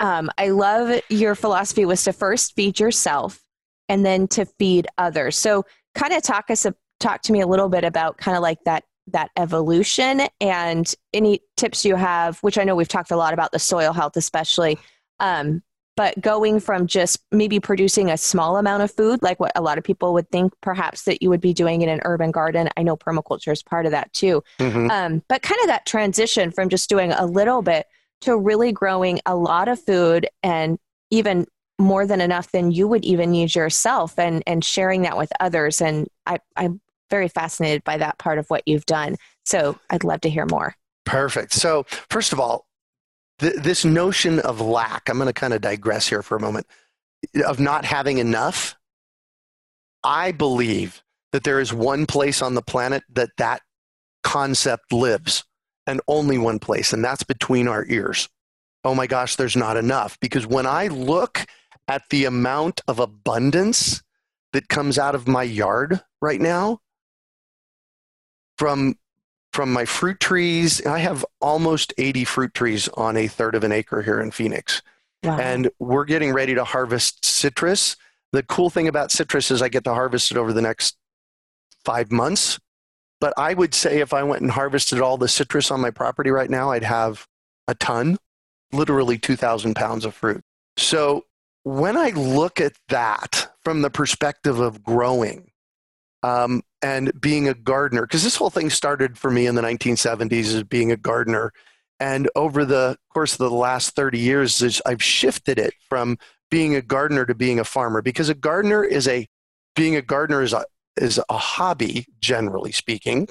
[0.00, 3.40] um, I love your philosophy was to first feed yourself
[3.88, 5.38] and then to feed others.
[5.38, 8.42] So kind of talk us a, talk to me a little bit about kind of
[8.42, 13.16] like that that evolution and any tips you have which i know we've talked a
[13.16, 14.78] lot about the soil health especially
[15.20, 15.62] um,
[15.96, 19.78] but going from just maybe producing a small amount of food like what a lot
[19.78, 22.68] of people would think perhaps that you would be doing in an urban garden.
[22.76, 24.44] I know permaculture is part of that too.
[24.58, 24.90] Mhm.
[24.90, 27.86] um, but kind of that transition from just doing a little bit
[28.22, 30.78] to really growing a lot of food and
[31.10, 31.46] even
[31.78, 35.80] more than enough than you would even need yourself and and sharing that with others.
[35.80, 40.20] And I, i'm very fascinated by that part of what you've done so i'd love
[40.20, 40.74] to hear more
[41.06, 41.52] Perfect.
[41.52, 42.66] So, first of all,
[43.38, 46.66] th- this notion of lack, I'm going to kind of digress here for a moment,
[47.46, 48.76] of not having enough.
[50.04, 51.02] I believe
[51.32, 53.62] that there is one place on the planet that that
[54.22, 55.44] concept lives,
[55.86, 58.28] and only one place, and that's between our ears.
[58.84, 60.18] Oh my gosh, there's not enough.
[60.20, 61.46] Because when I look
[61.88, 64.02] at the amount of abundance
[64.52, 66.80] that comes out of my yard right now,
[68.56, 68.96] from
[69.52, 70.84] from my fruit trees.
[70.84, 74.82] I have almost 80 fruit trees on a third of an acre here in Phoenix.
[75.22, 75.38] wow.
[75.38, 77.96] And we're getting ready to harvest citrus.
[78.32, 80.96] The cool thing about citrus is I get to harvest it over the next
[81.84, 82.58] five months.
[83.18, 86.30] but I would say if I went and harvested all the citrus on my property
[86.30, 87.26] right now, I'd have
[87.66, 88.18] a ton,
[88.72, 90.42] literally 2,000 pounds of fruit.
[90.76, 91.24] So
[91.62, 95.50] when I look at that from the perspective of growing
[96.22, 100.54] um, and being a gardener, because this whole thing started for me in the 1970s
[100.54, 101.52] as being a gardener.
[101.98, 106.18] And over the course of the last 30 years, I've shifted it from
[106.50, 109.26] being a gardener to being a farmer because a gardener is a
[109.74, 110.64] being a gardener is a
[110.96, 113.28] is a hobby generally speaking.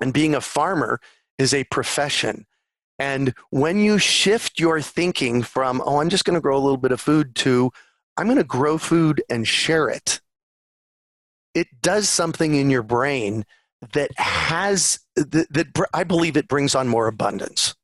[0.00, 1.00] And being a farmer
[1.38, 2.46] is a profession.
[2.98, 6.76] And when you shift your thinking from oh i'm just going to grow a little
[6.76, 7.70] bit of food to
[8.16, 10.20] i'm going to grow food and share it
[11.58, 13.44] it does something in your brain
[13.92, 17.74] that has that, that i believe it brings on more abundance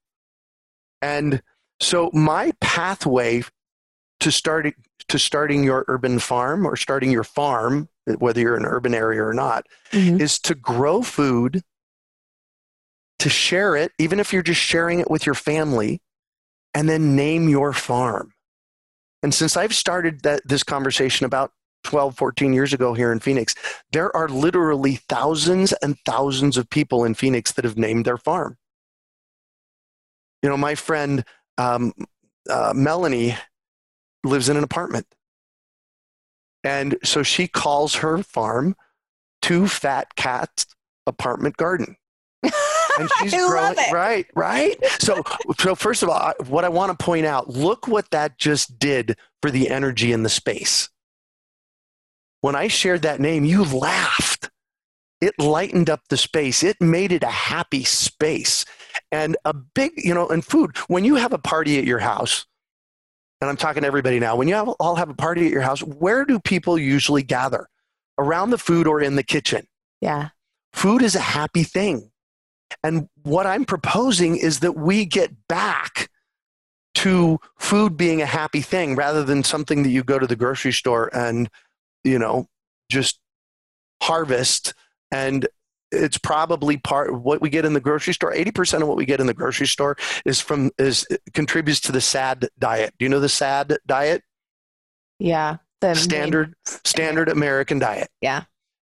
[1.02, 1.42] and
[1.80, 3.42] so my pathway
[4.20, 4.72] to starting
[5.08, 9.22] to starting your urban farm or starting your farm, whether you're in an urban area
[9.22, 10.20] or not, mm-hmm.
[10.20, 11.62] is to grow food,
[13.18, 16.00] to share it, even if you're just sharing it with your family,
[16.72, 18.32] and then name your farm.
[19.22, 21.52] And since I've started that, this conversation about
[21.84, 23.54] 12, 14 years ago here in Phoenix,
[23.92, 28.56] there are literally thousands and thousands of people in Phoenix that have named their farm.
[30.42, 31.24] You know, my friend
[31.56, 31.92] um,
[32.50, 33.36] uh, Melanie
[34.24, 35.06] lives in an apartment.
[36.62, 38.74] And so she calls her farm
[39.42, 40.66] Two Fat Cats
[41.06, 41.96] Apartment Garden.
[42.96, 44.76] And she's I growing, right, right.
[45.00, 45.24] So,
[45.58, 49.16] so first of all, what I want to point out, look what that just did
[49.42, 50.90] for the energy in the space.
[52.44, 54.50] When I shared that name, you laughed.
[55.22, 56.62] It lightened up the space.
[56.62, 58.66] It made it a happy space.
[59.10, 62.44] And a big, you know, and food, when you have a party at your house,
[63.40, 65.62] and I'm talking to everybody now, when you have, all have a party at your
[65.62, 67.66] house, where do people usually gather?
[68.18, 69.66] Around the food or in the kitchen?
[70.02, 70.28] Yeah.
[70.74, 72.10] Food is a happy thing.
[72.82, 76.10] And what I'm proposing is that we get back
[76.96, 80.72] to food being a happy thing rather than something that you go to the grocery
[80.74, 81.48] store and,
[82.04, 82.46] you know,
[82.90, 83.18] just
[84.02, 84.74] harvest
[85.10, 85.46] and
[85.94, 88.32] it's probably part of what we get in the grocery store.
[88.32, 92.00] 80% of what we get in the grocery store is from is contributes to the
[92.00, 92.94] SAD diet.
[92.98, 94.22] Do you know the SAD diet?
[95.18, 95.58] Yeah.
[95.80, 96.78] The standard main.
[96.84, 98.08] standard American diet.
[98.20, 98.44] Yeah.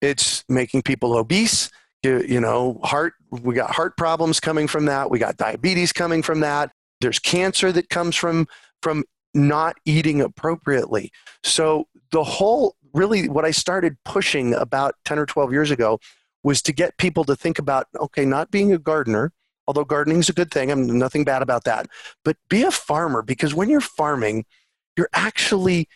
[0.01, 1.71] It's making people obese.
[2.03, 5.11] You, you know, heart we got heart problems coming from that.
[5.11, 6.73] We got diabetes coming from that.
[7.01, 8.47] There's cancer that comes from
[8.83, 9.05] from
[9.35, 11.13] not eating appropriately.
[11.43, 15.99] So the whole really what I started pushing about 10 or 12 years ago
[16.43, 19.33] was to get people to think about okay, not being a gardener,
[19.67, 21.87] although gardening is a good thing, I'm nothing bad about that,
[22.25, 24.45] but be a farmer because when you're farming,
[24.97, 25.89] you're actually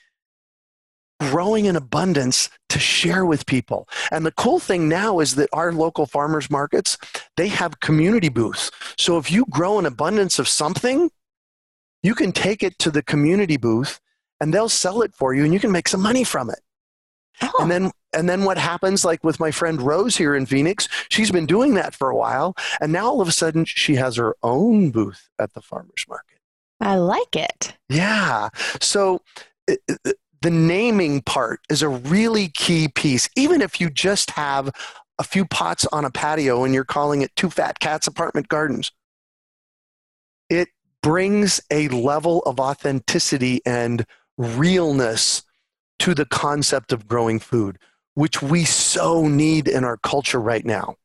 [1.20, 3.88] growing in abundance to share with people.
[4.10, 6.98] And the cool thing now is that our local farmers markets,
[7.36, 8.70] they have community booths.
[8.98, 11.10] So if you grow an abundance of something,
[12.02, 14.00] you can take it to the community booth
[14.40, 16.58] and they'll sell it for you and you can make some money from it.
[17.40, 17.52] Oh.
[17.60, 21.30] And then and then what happens like with my friend Rose here in Phoenix, she's
[21.30, 24.36] been doing that for a while and now all of a sudden she has her
[24.42, 26.38] own booth at the farmers market.
[26.80, 27.76] I like it.
[27.88, 28.48] Yeah.
[28.80, 29.20] So
[29.66, 33.30] the naming part is a really key piece.
[33.36, 34.70] Even if you just have
[35.18, 38.90] a few pots on a patio and you're calling it Two Fat Cats Apartment Gardens,
[40.50, 40.68] it
[41.02, 44.04] brings a level of authenticity and
[44.36, 45.42] realness
[46.02, 47.78] to the concept of growing food,
[48.14, 50.96] which we so need in our culture right now.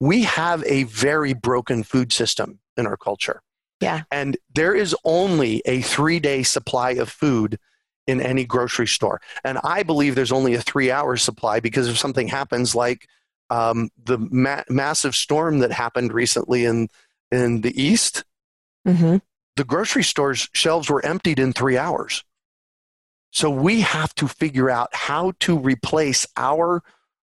[0.00, 3.42] We have a very broken food system in our culture.
[3.80, 4.02] Yeah.
[4.10, 7.60] And there is only a three day supply of food
[8.08, 9.20] in any grocery store.
[9.44, 13.06] And I believe there's only a three hour supply because if something happens like
[13.50, 16.88] um, the ma- massive storm that happened recently in,
[17.30, 18.24] in the East,
[18.84, 19.18] mm-hmm.
[19.54, 22.24] the grocery store's shelves were emptied in three hours.
[23.32, 26.82] So we have to figure out how to replace our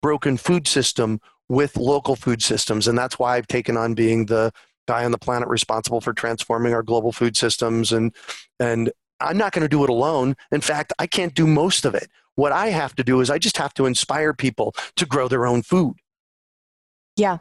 [0.02, 2.86] broken food system with local food systems.
[2.88, 4.52] And that's why I've taken on being the
[4.86, 7.92] guy on the planet responsible for transforming our global food systems.
[7.92, 8.14] And,
[8.60, 10.36] and I'm not going to do it alone.
[10.52, 12.10] In fact, I can't do most of it.
[12.34, 15.46] What I have to do is I just have to inspire people to grow their
[15.46, 15.96] own food.
[17.16, 17.38] Yeah.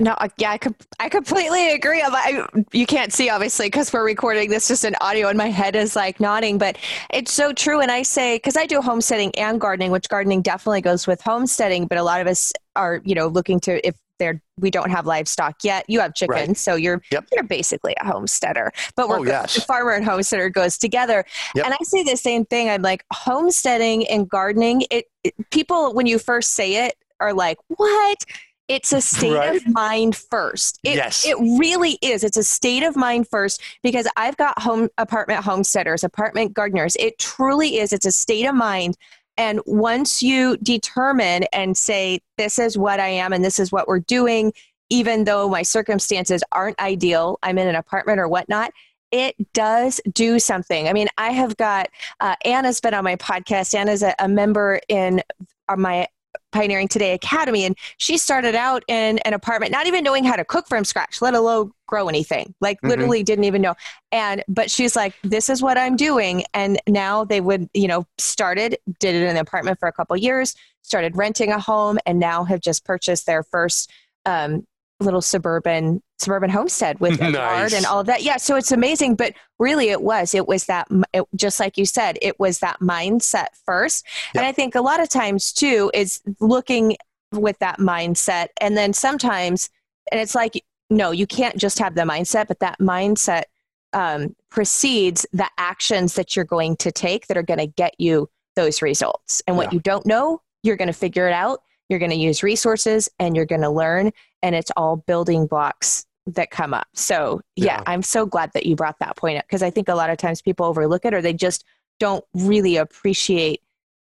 [0.00, 2.02] No, yeah, I, com- I completely agree.
[2.02, 5.76] I, you can't see obviously because we're recording this just an audio, and my head
[5.76, 6.56] is like nodding.
[6.56, 6.78] But
[7.10, 7.80] it's so true.
[7.80, 11.86] And I say because I do homesteading and gardening, which gardening definitely goes with homesteading.
[11.86, 15.04] But a lot of us are, you know, looking to if they're we don't have
[15.04, 15.84] livestock yet.
[15.86, 16.56] You have chickens, right.
[16.56, 17.26] so you're yep.
[17.32, 18.72] you're basically a homesteader.
[18.96, 19.62] But we're oh, yes.
[19.64, 21.26] farmer and homesteader goes together.
[21.54, 21.64] Yep.
[21.66, 22.70] And I say the same thing.
[22.70, 24.84] I'm like homesteading and gardening.
[24.90, 28.24] It, it people when you first say it are like, what?
[28.70, 29.56] It's a state right?
[29.56, 30.78] of mind first.
[30.84, 31.26] It, yes.
[31.26, 32.22] It really is.
[32.22, 36.94] It's a state of mind first because I've got home apartment homesteaders, apartment gardeners.
[37.00, 37.92] It truly is.
[37.92, 38.96] It's a state of mind.
[39.36, 43.88] And once you determine and say, this is what I am and this is what
[43.88, 44.52] we're doing,
[44.88, 48.70] even though my circumstances aren't ideal, I'm in an apartment or whatnot,
[49.10, 50.86] it does do something.
[50.86, 51.88] I mean, I have got
[52.20, 53.74] uh, Anna's been on my podcast.
[53.74, 55.22] Anna's a, a member in
[55.68, 56.06] uh, my
[56.52, 60.44] Pioneering Today Academy, and she started out in an apartment, not even knowing how to
[60.44, 62.54] cook from scratch, let alone grow anything.
[62.60, 62.88] Like mm-hmm.
[62.88, 63.74] literally didn't even know.
[64.12, 68.06] And but she's like, "This is what I'm doing." And now they would, you know,
[68.18, 72.18] started did it in the apartment for a couple years, started renting a home, and
[72.18, 73.90] now have just purchased their first
[74.26, 74.66] um,
[75.00, 77.32] little suburban suburban homestead with a nice.
[77.34, 78.22] yard and all of that.
[78.22, 79.16] Yeah, so it's amazing.
[79.16, 82.80] But really, it was it was that it, just like you said, it was that
[82.80, 84.06] mindset first.
[84.34, 84.42] Yep.
[84.42, 86.96] And I think a lot of times too is looking
[87.32, 89.70] with that mindset, and then sometimes,
[90.10, 93.44] and it's like no, you can't just have the mindset, but that mindset
[93.92, 98.28] um, precedes the actions that you're going to take that are going to get you
[98.56, 99.40] those results.
[99.46, 99.76] And what yeah.
[99.76, 103.36] you don't know, you're going to figure it out you're going to use resources and
[103.36, 104.12] you're going to learn
[104.42, 106.86] and it's all building blocks that come up.
[106.94, 107.82] So yeah, yeah.
[107.86, 110.18] i'm so glad that you brought that point up because i think a lot of
[110.18, 111.64] times people overlook it or they just
[111.98, 113.62] don't really appreciate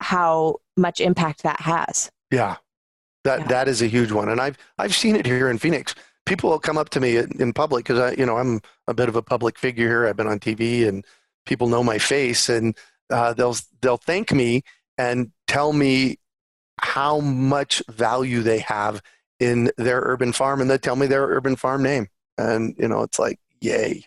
[0.00, 2.10] how much impact that has.
[2.30, 2.56] Yeah.
[3.24, 3.46] That yeah.
[3.48, 5.94] that is a huge one and i've i've seen it here in phoenix.
[6.26, 9.08] People will come up to me in public because i you know i'm a bit
[9.08, 9.88] of a public figure.
[9.88, 11.04] Here i've been on tv and
[11.46, 12.76] people know my face and
[13.10, 14.62] uh, they'll they'll thank me
[14.96, 16.16] and tell me
[16.84, 19.02] how much value they have
[19.38, 22.08] in their urban farm and they tell me their urban farm name.
[22.38, 24.04] And, you know, it's like, yay.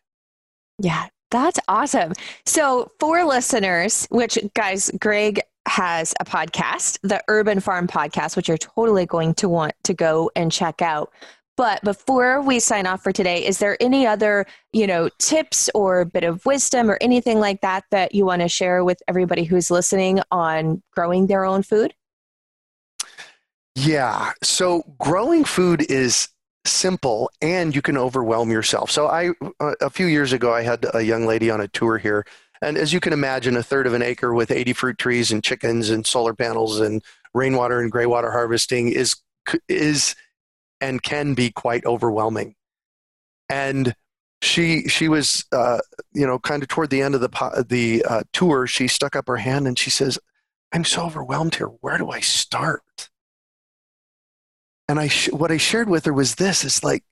[0.79, 2.13] Yeah, that's awesome.
[2.45, 8.57] So, for listeners, which guys, Greg has a podcast, the Urban Farm Podcast, which you're
[8.57, 11.11] totally going to want to go and check out.
[11.55, 16.03] But before we sign off for today, is there any other, you know, tips or
[16.03, 19.69] bit of wisdom or anything like that that you want to share with everybody who's
[19.69, 21.93] listening on growing their own food?
[23.75, 24.33] Yeah.
[24.43, 26.29] So growing food is
[26.65, 28.91] simple and you can overwhelm yourself.
[28.91, 32.25] So I a few years ago I had a young lady on a tour here
[32.61, 35.43] and as you can imagine a third of an acre with 80 fruit trees and
[35.43, 37.03] chickens and solar panels and
[37.33, 39.15] rainwater and gray water harvesting is
[39.67, 40.15] is
[40.79, 42.55] and can be quite overwhelming.
[43.49, 43.95] And
[44.41, 45.79] she she was uh,
[46.13, 49.27] you know kind of toward the end of the the uh, tour she stuck up
[49.27, 50.17] her hand and she says
[50.71, 51.67] I'm so overwhelmed here.
[51.67, 53.09] Where do I start?
[54.87, 57.03] And I sh- what I shared with her was this: it's like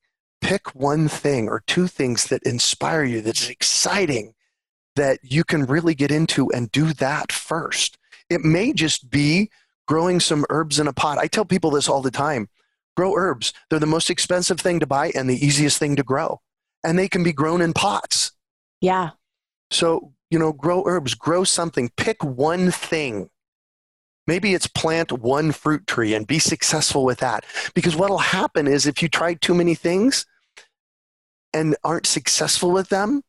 [0.42, 3.52] pick one thing or two things that inspire you, that's mm-hmm.
[3.52, 4.34] exciting,
[4.96, 7.98] that you can really get into, and do that first.
[8.30, 9.50] It may just be
[9.88, 11.18] growing some herbs in a pot.
[11.18, 12.50] I tell people this all the time:
[12.96, 13.54] grow herbs.
[13.70, 16.42] They're the most expensive thing to buy and the easiest thing to grow,
[16.84, 18.32] and they can be grown in pots.
[18.82, 19.12] Yeah.
[19.70, 21.92] So you know, grow herbs, grow something.
[21.98, 23.30] Pick one thing
[24.32, 27.44] Maybe it's plant one fruit tree and be successful with that.
[27.76, 30.26] Because what'll happen is if you try too many things
[31.52, 33.24] and aren't successful with them,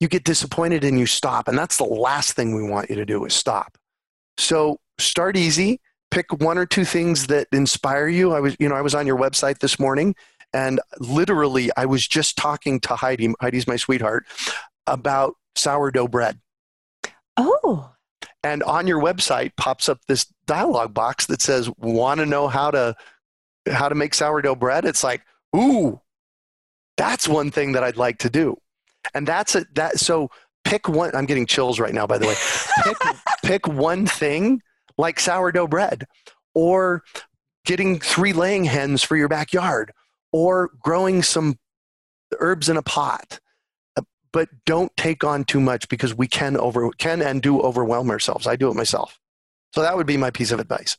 [0.00, 1.48] you get disappointed and you stop.
[1.48, 3.76] And that's the last thing we want you to do is stop.
[4.38, 5.82] So start easy.
[6.10, 8.32] Pick one or two things that inspire you.
[8.32, 10.14] I was, you know, I was on your website this morning
[10.54, 14.24] and literally I was just talking to Heidi, Heidi's my sweetheart,
[14.86, 16.40] about sourdough bread.
[17.36, 17.90] Oh.
[18.46, 22.70] And on your website pops up this dialog box that says, "Want to know how
[22.70, 22.94] to
[23.68, 25.22] how to make sourdough bread?" It's like,
[25.56, 26.00] "Ooh,
[26.96, 28.56] that's one thing that I'd like to do."
[29.14, 29.74] And that's it.
[29.74, 30.30] That so
[30.62, 31.10] pick one.
[31.16, 32.06] I'm getting chills right now.
[32.06, 32.36] By the way,
[32.84, 32.96] pick
[33.42, 34.62] pick one thing
[34.96, 36.06] like sourdough bread,
[36.54, 37.02] or
[37.64, 39.90] getting three laying hens for your backyard,
[40.30, 41.58] or growing some
[42.38, 43.40] herbs in a pot
[44.36, 48.46] but don't take on too much because we can over can and do overwhelm ourselves.
[48.46, 49.18] I do it myself.
[49.74, 50.98] So that would be my piece of advice.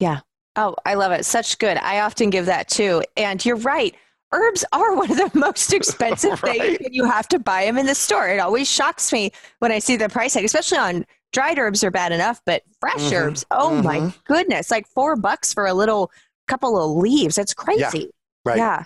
[0.00, 0.20] Yeah.
[0.54, 1.24] Oh, I love it.
[1.24, 1.78] Such good.
[1.78, 3.02] I often give that too.
[3.16, 3.94] And you're right.
[4.32, 6.60] Herbs are one of the most expensive right.
[6.60, 8.28] things and you have to buy them in the store.
[8.28, 9.30] It always shocks me
[9.60, 12.96] when I see the price tag, especially on dried herbs are bad enough, but fresh
[12.96, 13.14] mm-hmm.
[13.14, 13.82] herbs, oh mm-hmm.
[13.82, 16.10] my goodness, like four bucks for a little
[16.48, 17.36] couple of leaves.
[17.36, 17.80] That's crazy.
[17.98, 18.04] Yeah.
[18.44, 18.58] Right.
[18.58, 18.84] Yeah.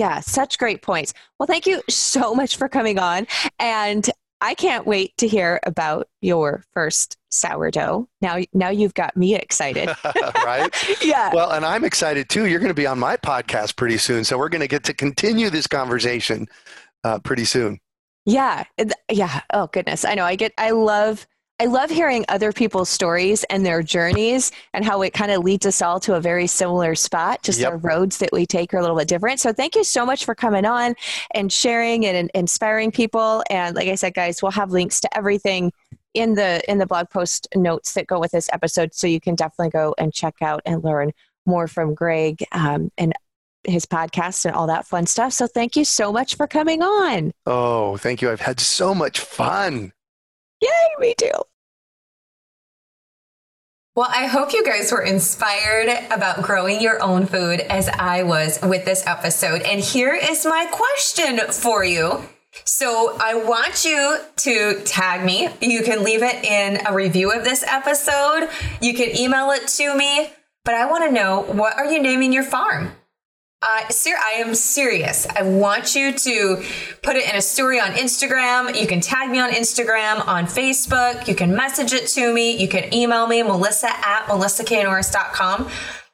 [0.00, 1.12] Yeah, such great points.
[1.38, 3.26] Well, thank you so much for coming on.
[3.58, 4.08] And
[4.40, 8.08] I can't wait to hear about your first sourdough.
[8.22, 9.90] Now, now you've got me excited.
[10.36, 10.74] right?
[11.04, 11.30] yeah.
[11.34, 12.46] Well, and I'm excited too.
[12.46, 14.94] You're going to be on my podcast pretty soon, so we're going to get to
[14.94, 16.48] continue this conversation
[17.04, 17.78] uh, pretty soon.
[18.24, 18.64] Yeah.
[19.10, 19.42] Yeah.
[19.52, 20.06] Oh goodness.
[20.06, 20.24] I know.
[20.24, 20.54] I get.
[20.56, 21.26] I love.
[21.60, 25.66] I love hearing other people's stories and their journeys and how it kind of leads
[25.66, 27.42] us all to a very similar spot.
[27.42, 27.72] Just yep.
[27.72, 29.40] our roads that we take are a little bit different.
[29.40, 30.94] So thank you so much for coming on
[31.34, 33.44] and sharing and, inspiring people.
[33.50, 35.70] And like I said, guys, we'll have links to everything
[36.14, 39.34] in the in the blog post notes that go with this episode so you can
[39.34, 41.12] definitely go and check out and learn
[41.46, 43.12] more from greg um, and
[43.62, 47.30] his podcast and all that fun stuff so thank you so much for coming on
[47.46, 49.92] oh thank you i've had so much fun
[50.60, 51.30] yay me too
[53.96, 58.58] well, I hope you guys were inspired about growing your own food as I was
[58.62, 59.62] with this episode.
[59.62, 62.22] And here is my question for you
[62.64, 65.48] so I want you to tag me.
[65.60, 68.48] You can leave it in a review of this episode.
[68.80, 70.30] You can email it to me,
[70.64, 72.92] but I want to know what are you naming your farm?
[73.90, 75.26] Sir, I am serious.
[75.26, 76.62] I want you to
[77.02, 78.80] put it in a story on Instagram.
[78.80, 81.28] You can tag me on Instagram, on Facebook.
[81.28, 82.56] You can message it to me.
[82.56, 85.70] You can email me, melissa at melissaknorris.com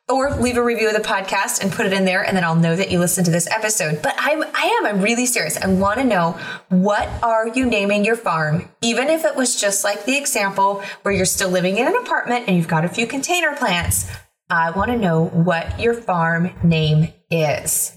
[0.09, 2.55] or leave a review of the podcast and put it in there and then I'll
[2.55, 4.03] know that you listened to this episode.
[4.03, 5.57] But I'm I am I'm really serious.
[5.57, 6.39] I want to know
[6.69, 8.69] what are you naming your farm?
[8.83, 12.45] Even if it was just like the example where you're still living in an apartment
[12.49, 14.09] and you've got a few container plants.
[14.49, 17.97] I want to know what your farm name is.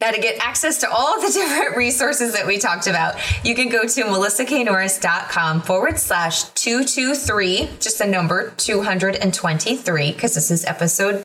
[0.00, 3.68] Now, to get access to all the different resources that we talked about, you can
[3.68, 11.22] go to melissaknorris.com forward slash 223, just the number 223, because this is episode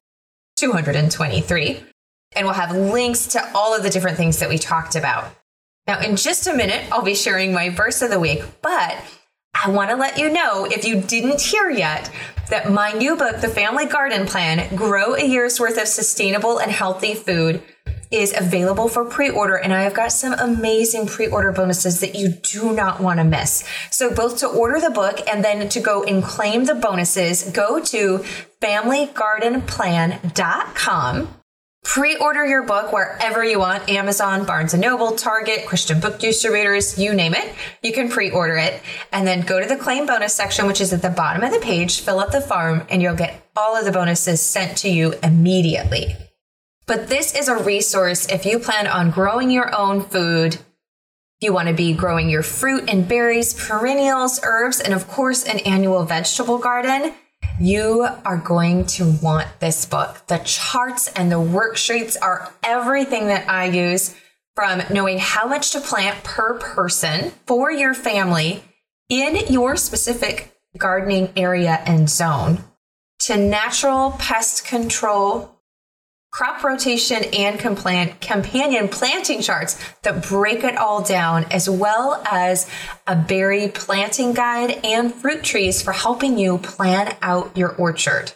[0.57, 1.83] 223.
[2.35, 5.33] And we'll have links to all of the different things that we talked about.
[5.87, 8.97] Now, in just a minute, I'll be sharing my verse of the week, but
[9.63, 12.11] I want to let you know if you didn't hear yet
[12.49, 16.71] that my new book, The Family Garden Plan Grow a Year's Worth of Sustainable and
[16.71, 17.63] Healthy Food,
[18.11, 22.71] is available for pre-order and I have got some amazing pre-order bonuses that you do
[22.73, 23.67] not want to miss.
[23.89, 27.79] So both to order the book and then to go and claim the bonuses, go
[27.79, 28.19] to
[28.61, 31.27] familygardenplan.com.
[31.85, 37.13] Pre-order your book wherever you want, Amazon, Barnes & Noble, Target, Christian book distributors, you
[37.13, 37.53] name it.
[37.83, 38.81] You can pre-order it
[39.13, 41.59] and then go to the claim bonus section which is at the bottom of the
[41.59, 45.13] page, fill out the form and you'll get all of the bonuses sent to you
[45.21, 46.17] immediately.
[46.87, 50.57] But this is a resource if you plan on growing your own food.
[51.39, 55.59] You want to be growing your fruit and berries, perennials, herbs, and of course, an
[55.59, 57.13] annual vegetable garden.
[57.59, 60.27] You are going to want this book.
[60.27, 64.13] The charts and the worksheets are everything that I use
[64.55, 68.63] from knowing how much to plant per person for your family
[69.09, 72.63] in your specific gardening area and zone
[73.19, 75.54] to natural pest control
[76.35, 82.69] crop rotation and companion planting charts that break it all down, as well as
[83.07, 88.33] a berry planting guide and fruit trees for helping you plan out your orchard.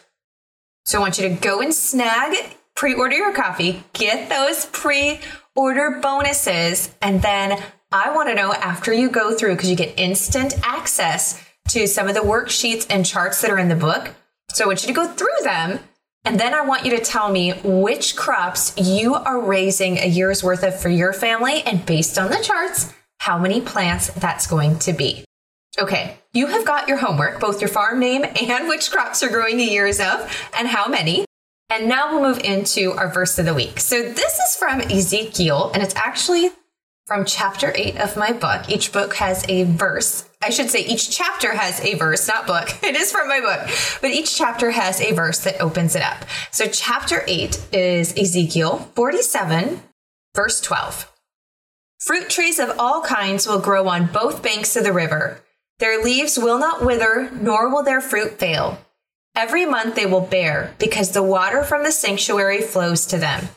[0.86, 5.20] So I want you to go and snag, pre order your coffee, get those pre
[5.54, 10.00] order bonuses, and then I want to know after you go through, because you get
[10.00, 14.08] instant access to some of the worksheets and charts that are in the book.
[14.52, 15.80] So I want you to go through them
[16.24, 20.44] and then I want you to tell me which crops you are raising a year's
[20.44, 24.78] worth of for your family, and based on the charts, how many plants that's going
[24.80, 25.24] to be.
[25.78, 29.60] Okay, you have got your homework, both your farm name and which crops you're growing
[29.60, 31.24] a year's of, and how many.
[31.70, 33.78] And now we'll move into our verse of the week.
[33.78, 36.50] So this is from Ezekiel, and it's actually
[37.10, 38.70] from chapter 8 of my book.
[38.70, 40.28] Each book has a verse.
[40.40, 42.68] I should say each chapter has a verse, not book.
[42.84, 43.68] It is from my book,
[44.00, 46.18] but each chapter has a verse that opens it up.
[46.52, 49.82] So chapter 8 is Ezekiel 47,
[50.36, 51.12] verse 12.
[51.98, 55.40] Fruit trees of all kinds will grow on both banks of the river.
[55.80, 58.78] Their leaves will not wither, nor will their fruit fail.
[59.34, 63.48] Every month they will bear, because the water from the sanctuary flows to them.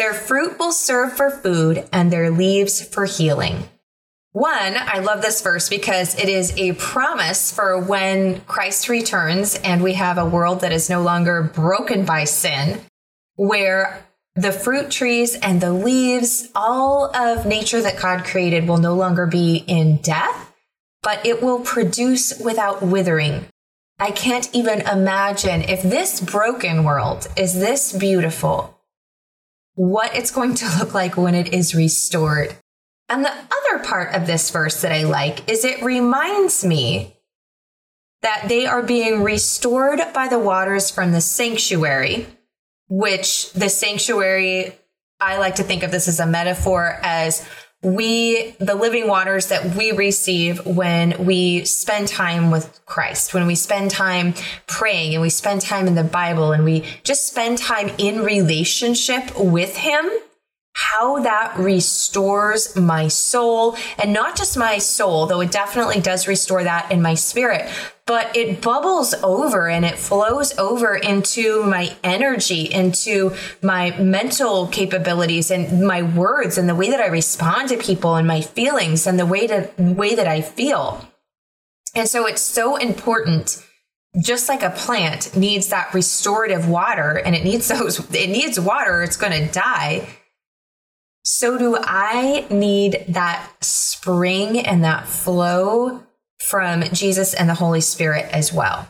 [0.00, 3.68] Their fruit will serve for food and their leaves for healing.
[4.32, 9.82] One, I love this verse because it is a promise for when Christ returns and
[9.82, 12.80] we have a world that is no longer broken by sin,
[13.34, 18.94] where the fruit trees and the leaves, all of nature that God created will no
[18.94, 20.54] longer be in death,
[21.02, 23.44] but it will produce without withering.
[23.98, 28.79] I can't even imagine if this broken world is this beautiful
[29.74, 32.56] what it's going to look like when it is restored.
[33.08, 37.16] And the other part of this verse that I like is it reminds me
[38.22, 42.26] that they are being restored by the waters from the sanctuary,
[42.88, 44.76] which the sanctuary,
[45.18, 47.46] I like to think of this as a metaphor as
[47.82, 53.54] we, the living waters that we receive when we spend time with Christ, when we
[53.54, 54.34] spend time
[54.66, 59.38] praying and we spend time in the Bible and we just spend time in relationship
[59.38, 60.10] with Him,
[60.72, 66.62] how that restores my soul and not just my soul, though it definitely does restore
[66.62, 67.68] that in my spirit,
[68.06, 75.50] but it bubbles over and it flows over into my energy, into my mental capabilities
[75.50, 79.18] and my words and the way that I respond to people and my feelings and
[79.18, 81.04] the way to way that I feel.
[81.94, 83.64] And so it's so important
[84.20, 89.04] just like a plant needs that restorative water and it needs those it needs water
[89.04, 90.08] it's going to die
[91.22, 96.02] so do I need that spring and that flow
[96.40, 98.88] from Jesus and the Holy Spirit as well.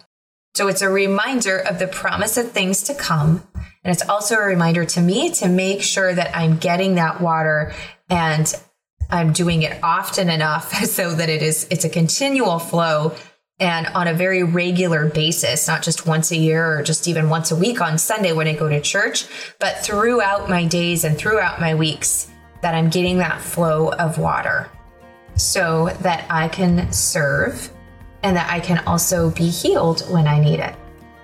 [0.55, 3.47] So it's a reminder of the promise of things to come.
[3.83, 7.73] And it's also a reminder to me to make sure that I'm getting that water
[8.09, 8.53] and
[9.11, 13.15] I'm doing it often enough so that it is it's a continual flow
[13.61, 17.51] and on a very regular basis, not just once a year or just even once
[17.51, 19.27] a week on Sunday when I go to church,
[19.59, 22.31] but throughout my days and throughout my weeks,
[22.63, 24.71] that I'm getting that flow of water
[25.37, 27.71] so that I can serve
[28.23, 30.75] and that I can also be healed when I need it.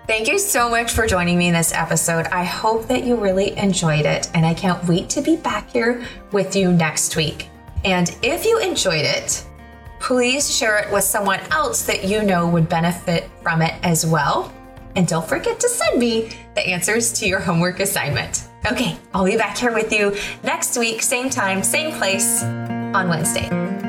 [0.06, 2.26] Thank you so much for joining me in this episode.
[2.26, 6.06] I hope that you really enjoyed it, and I can't wait to be back here
[6.30, 7.48] with you next week.
[7.84, 9.44] And if you enjoyed it,
[10.00, 14.52] please share it with someone else that you know would benefit from it as well.
[14.94, 18.48] And don't forget to send me the answers to your homework assignment.
[18.70, 23.85] Okay, I'll be back here with you next week, same time, same place on Wednesday.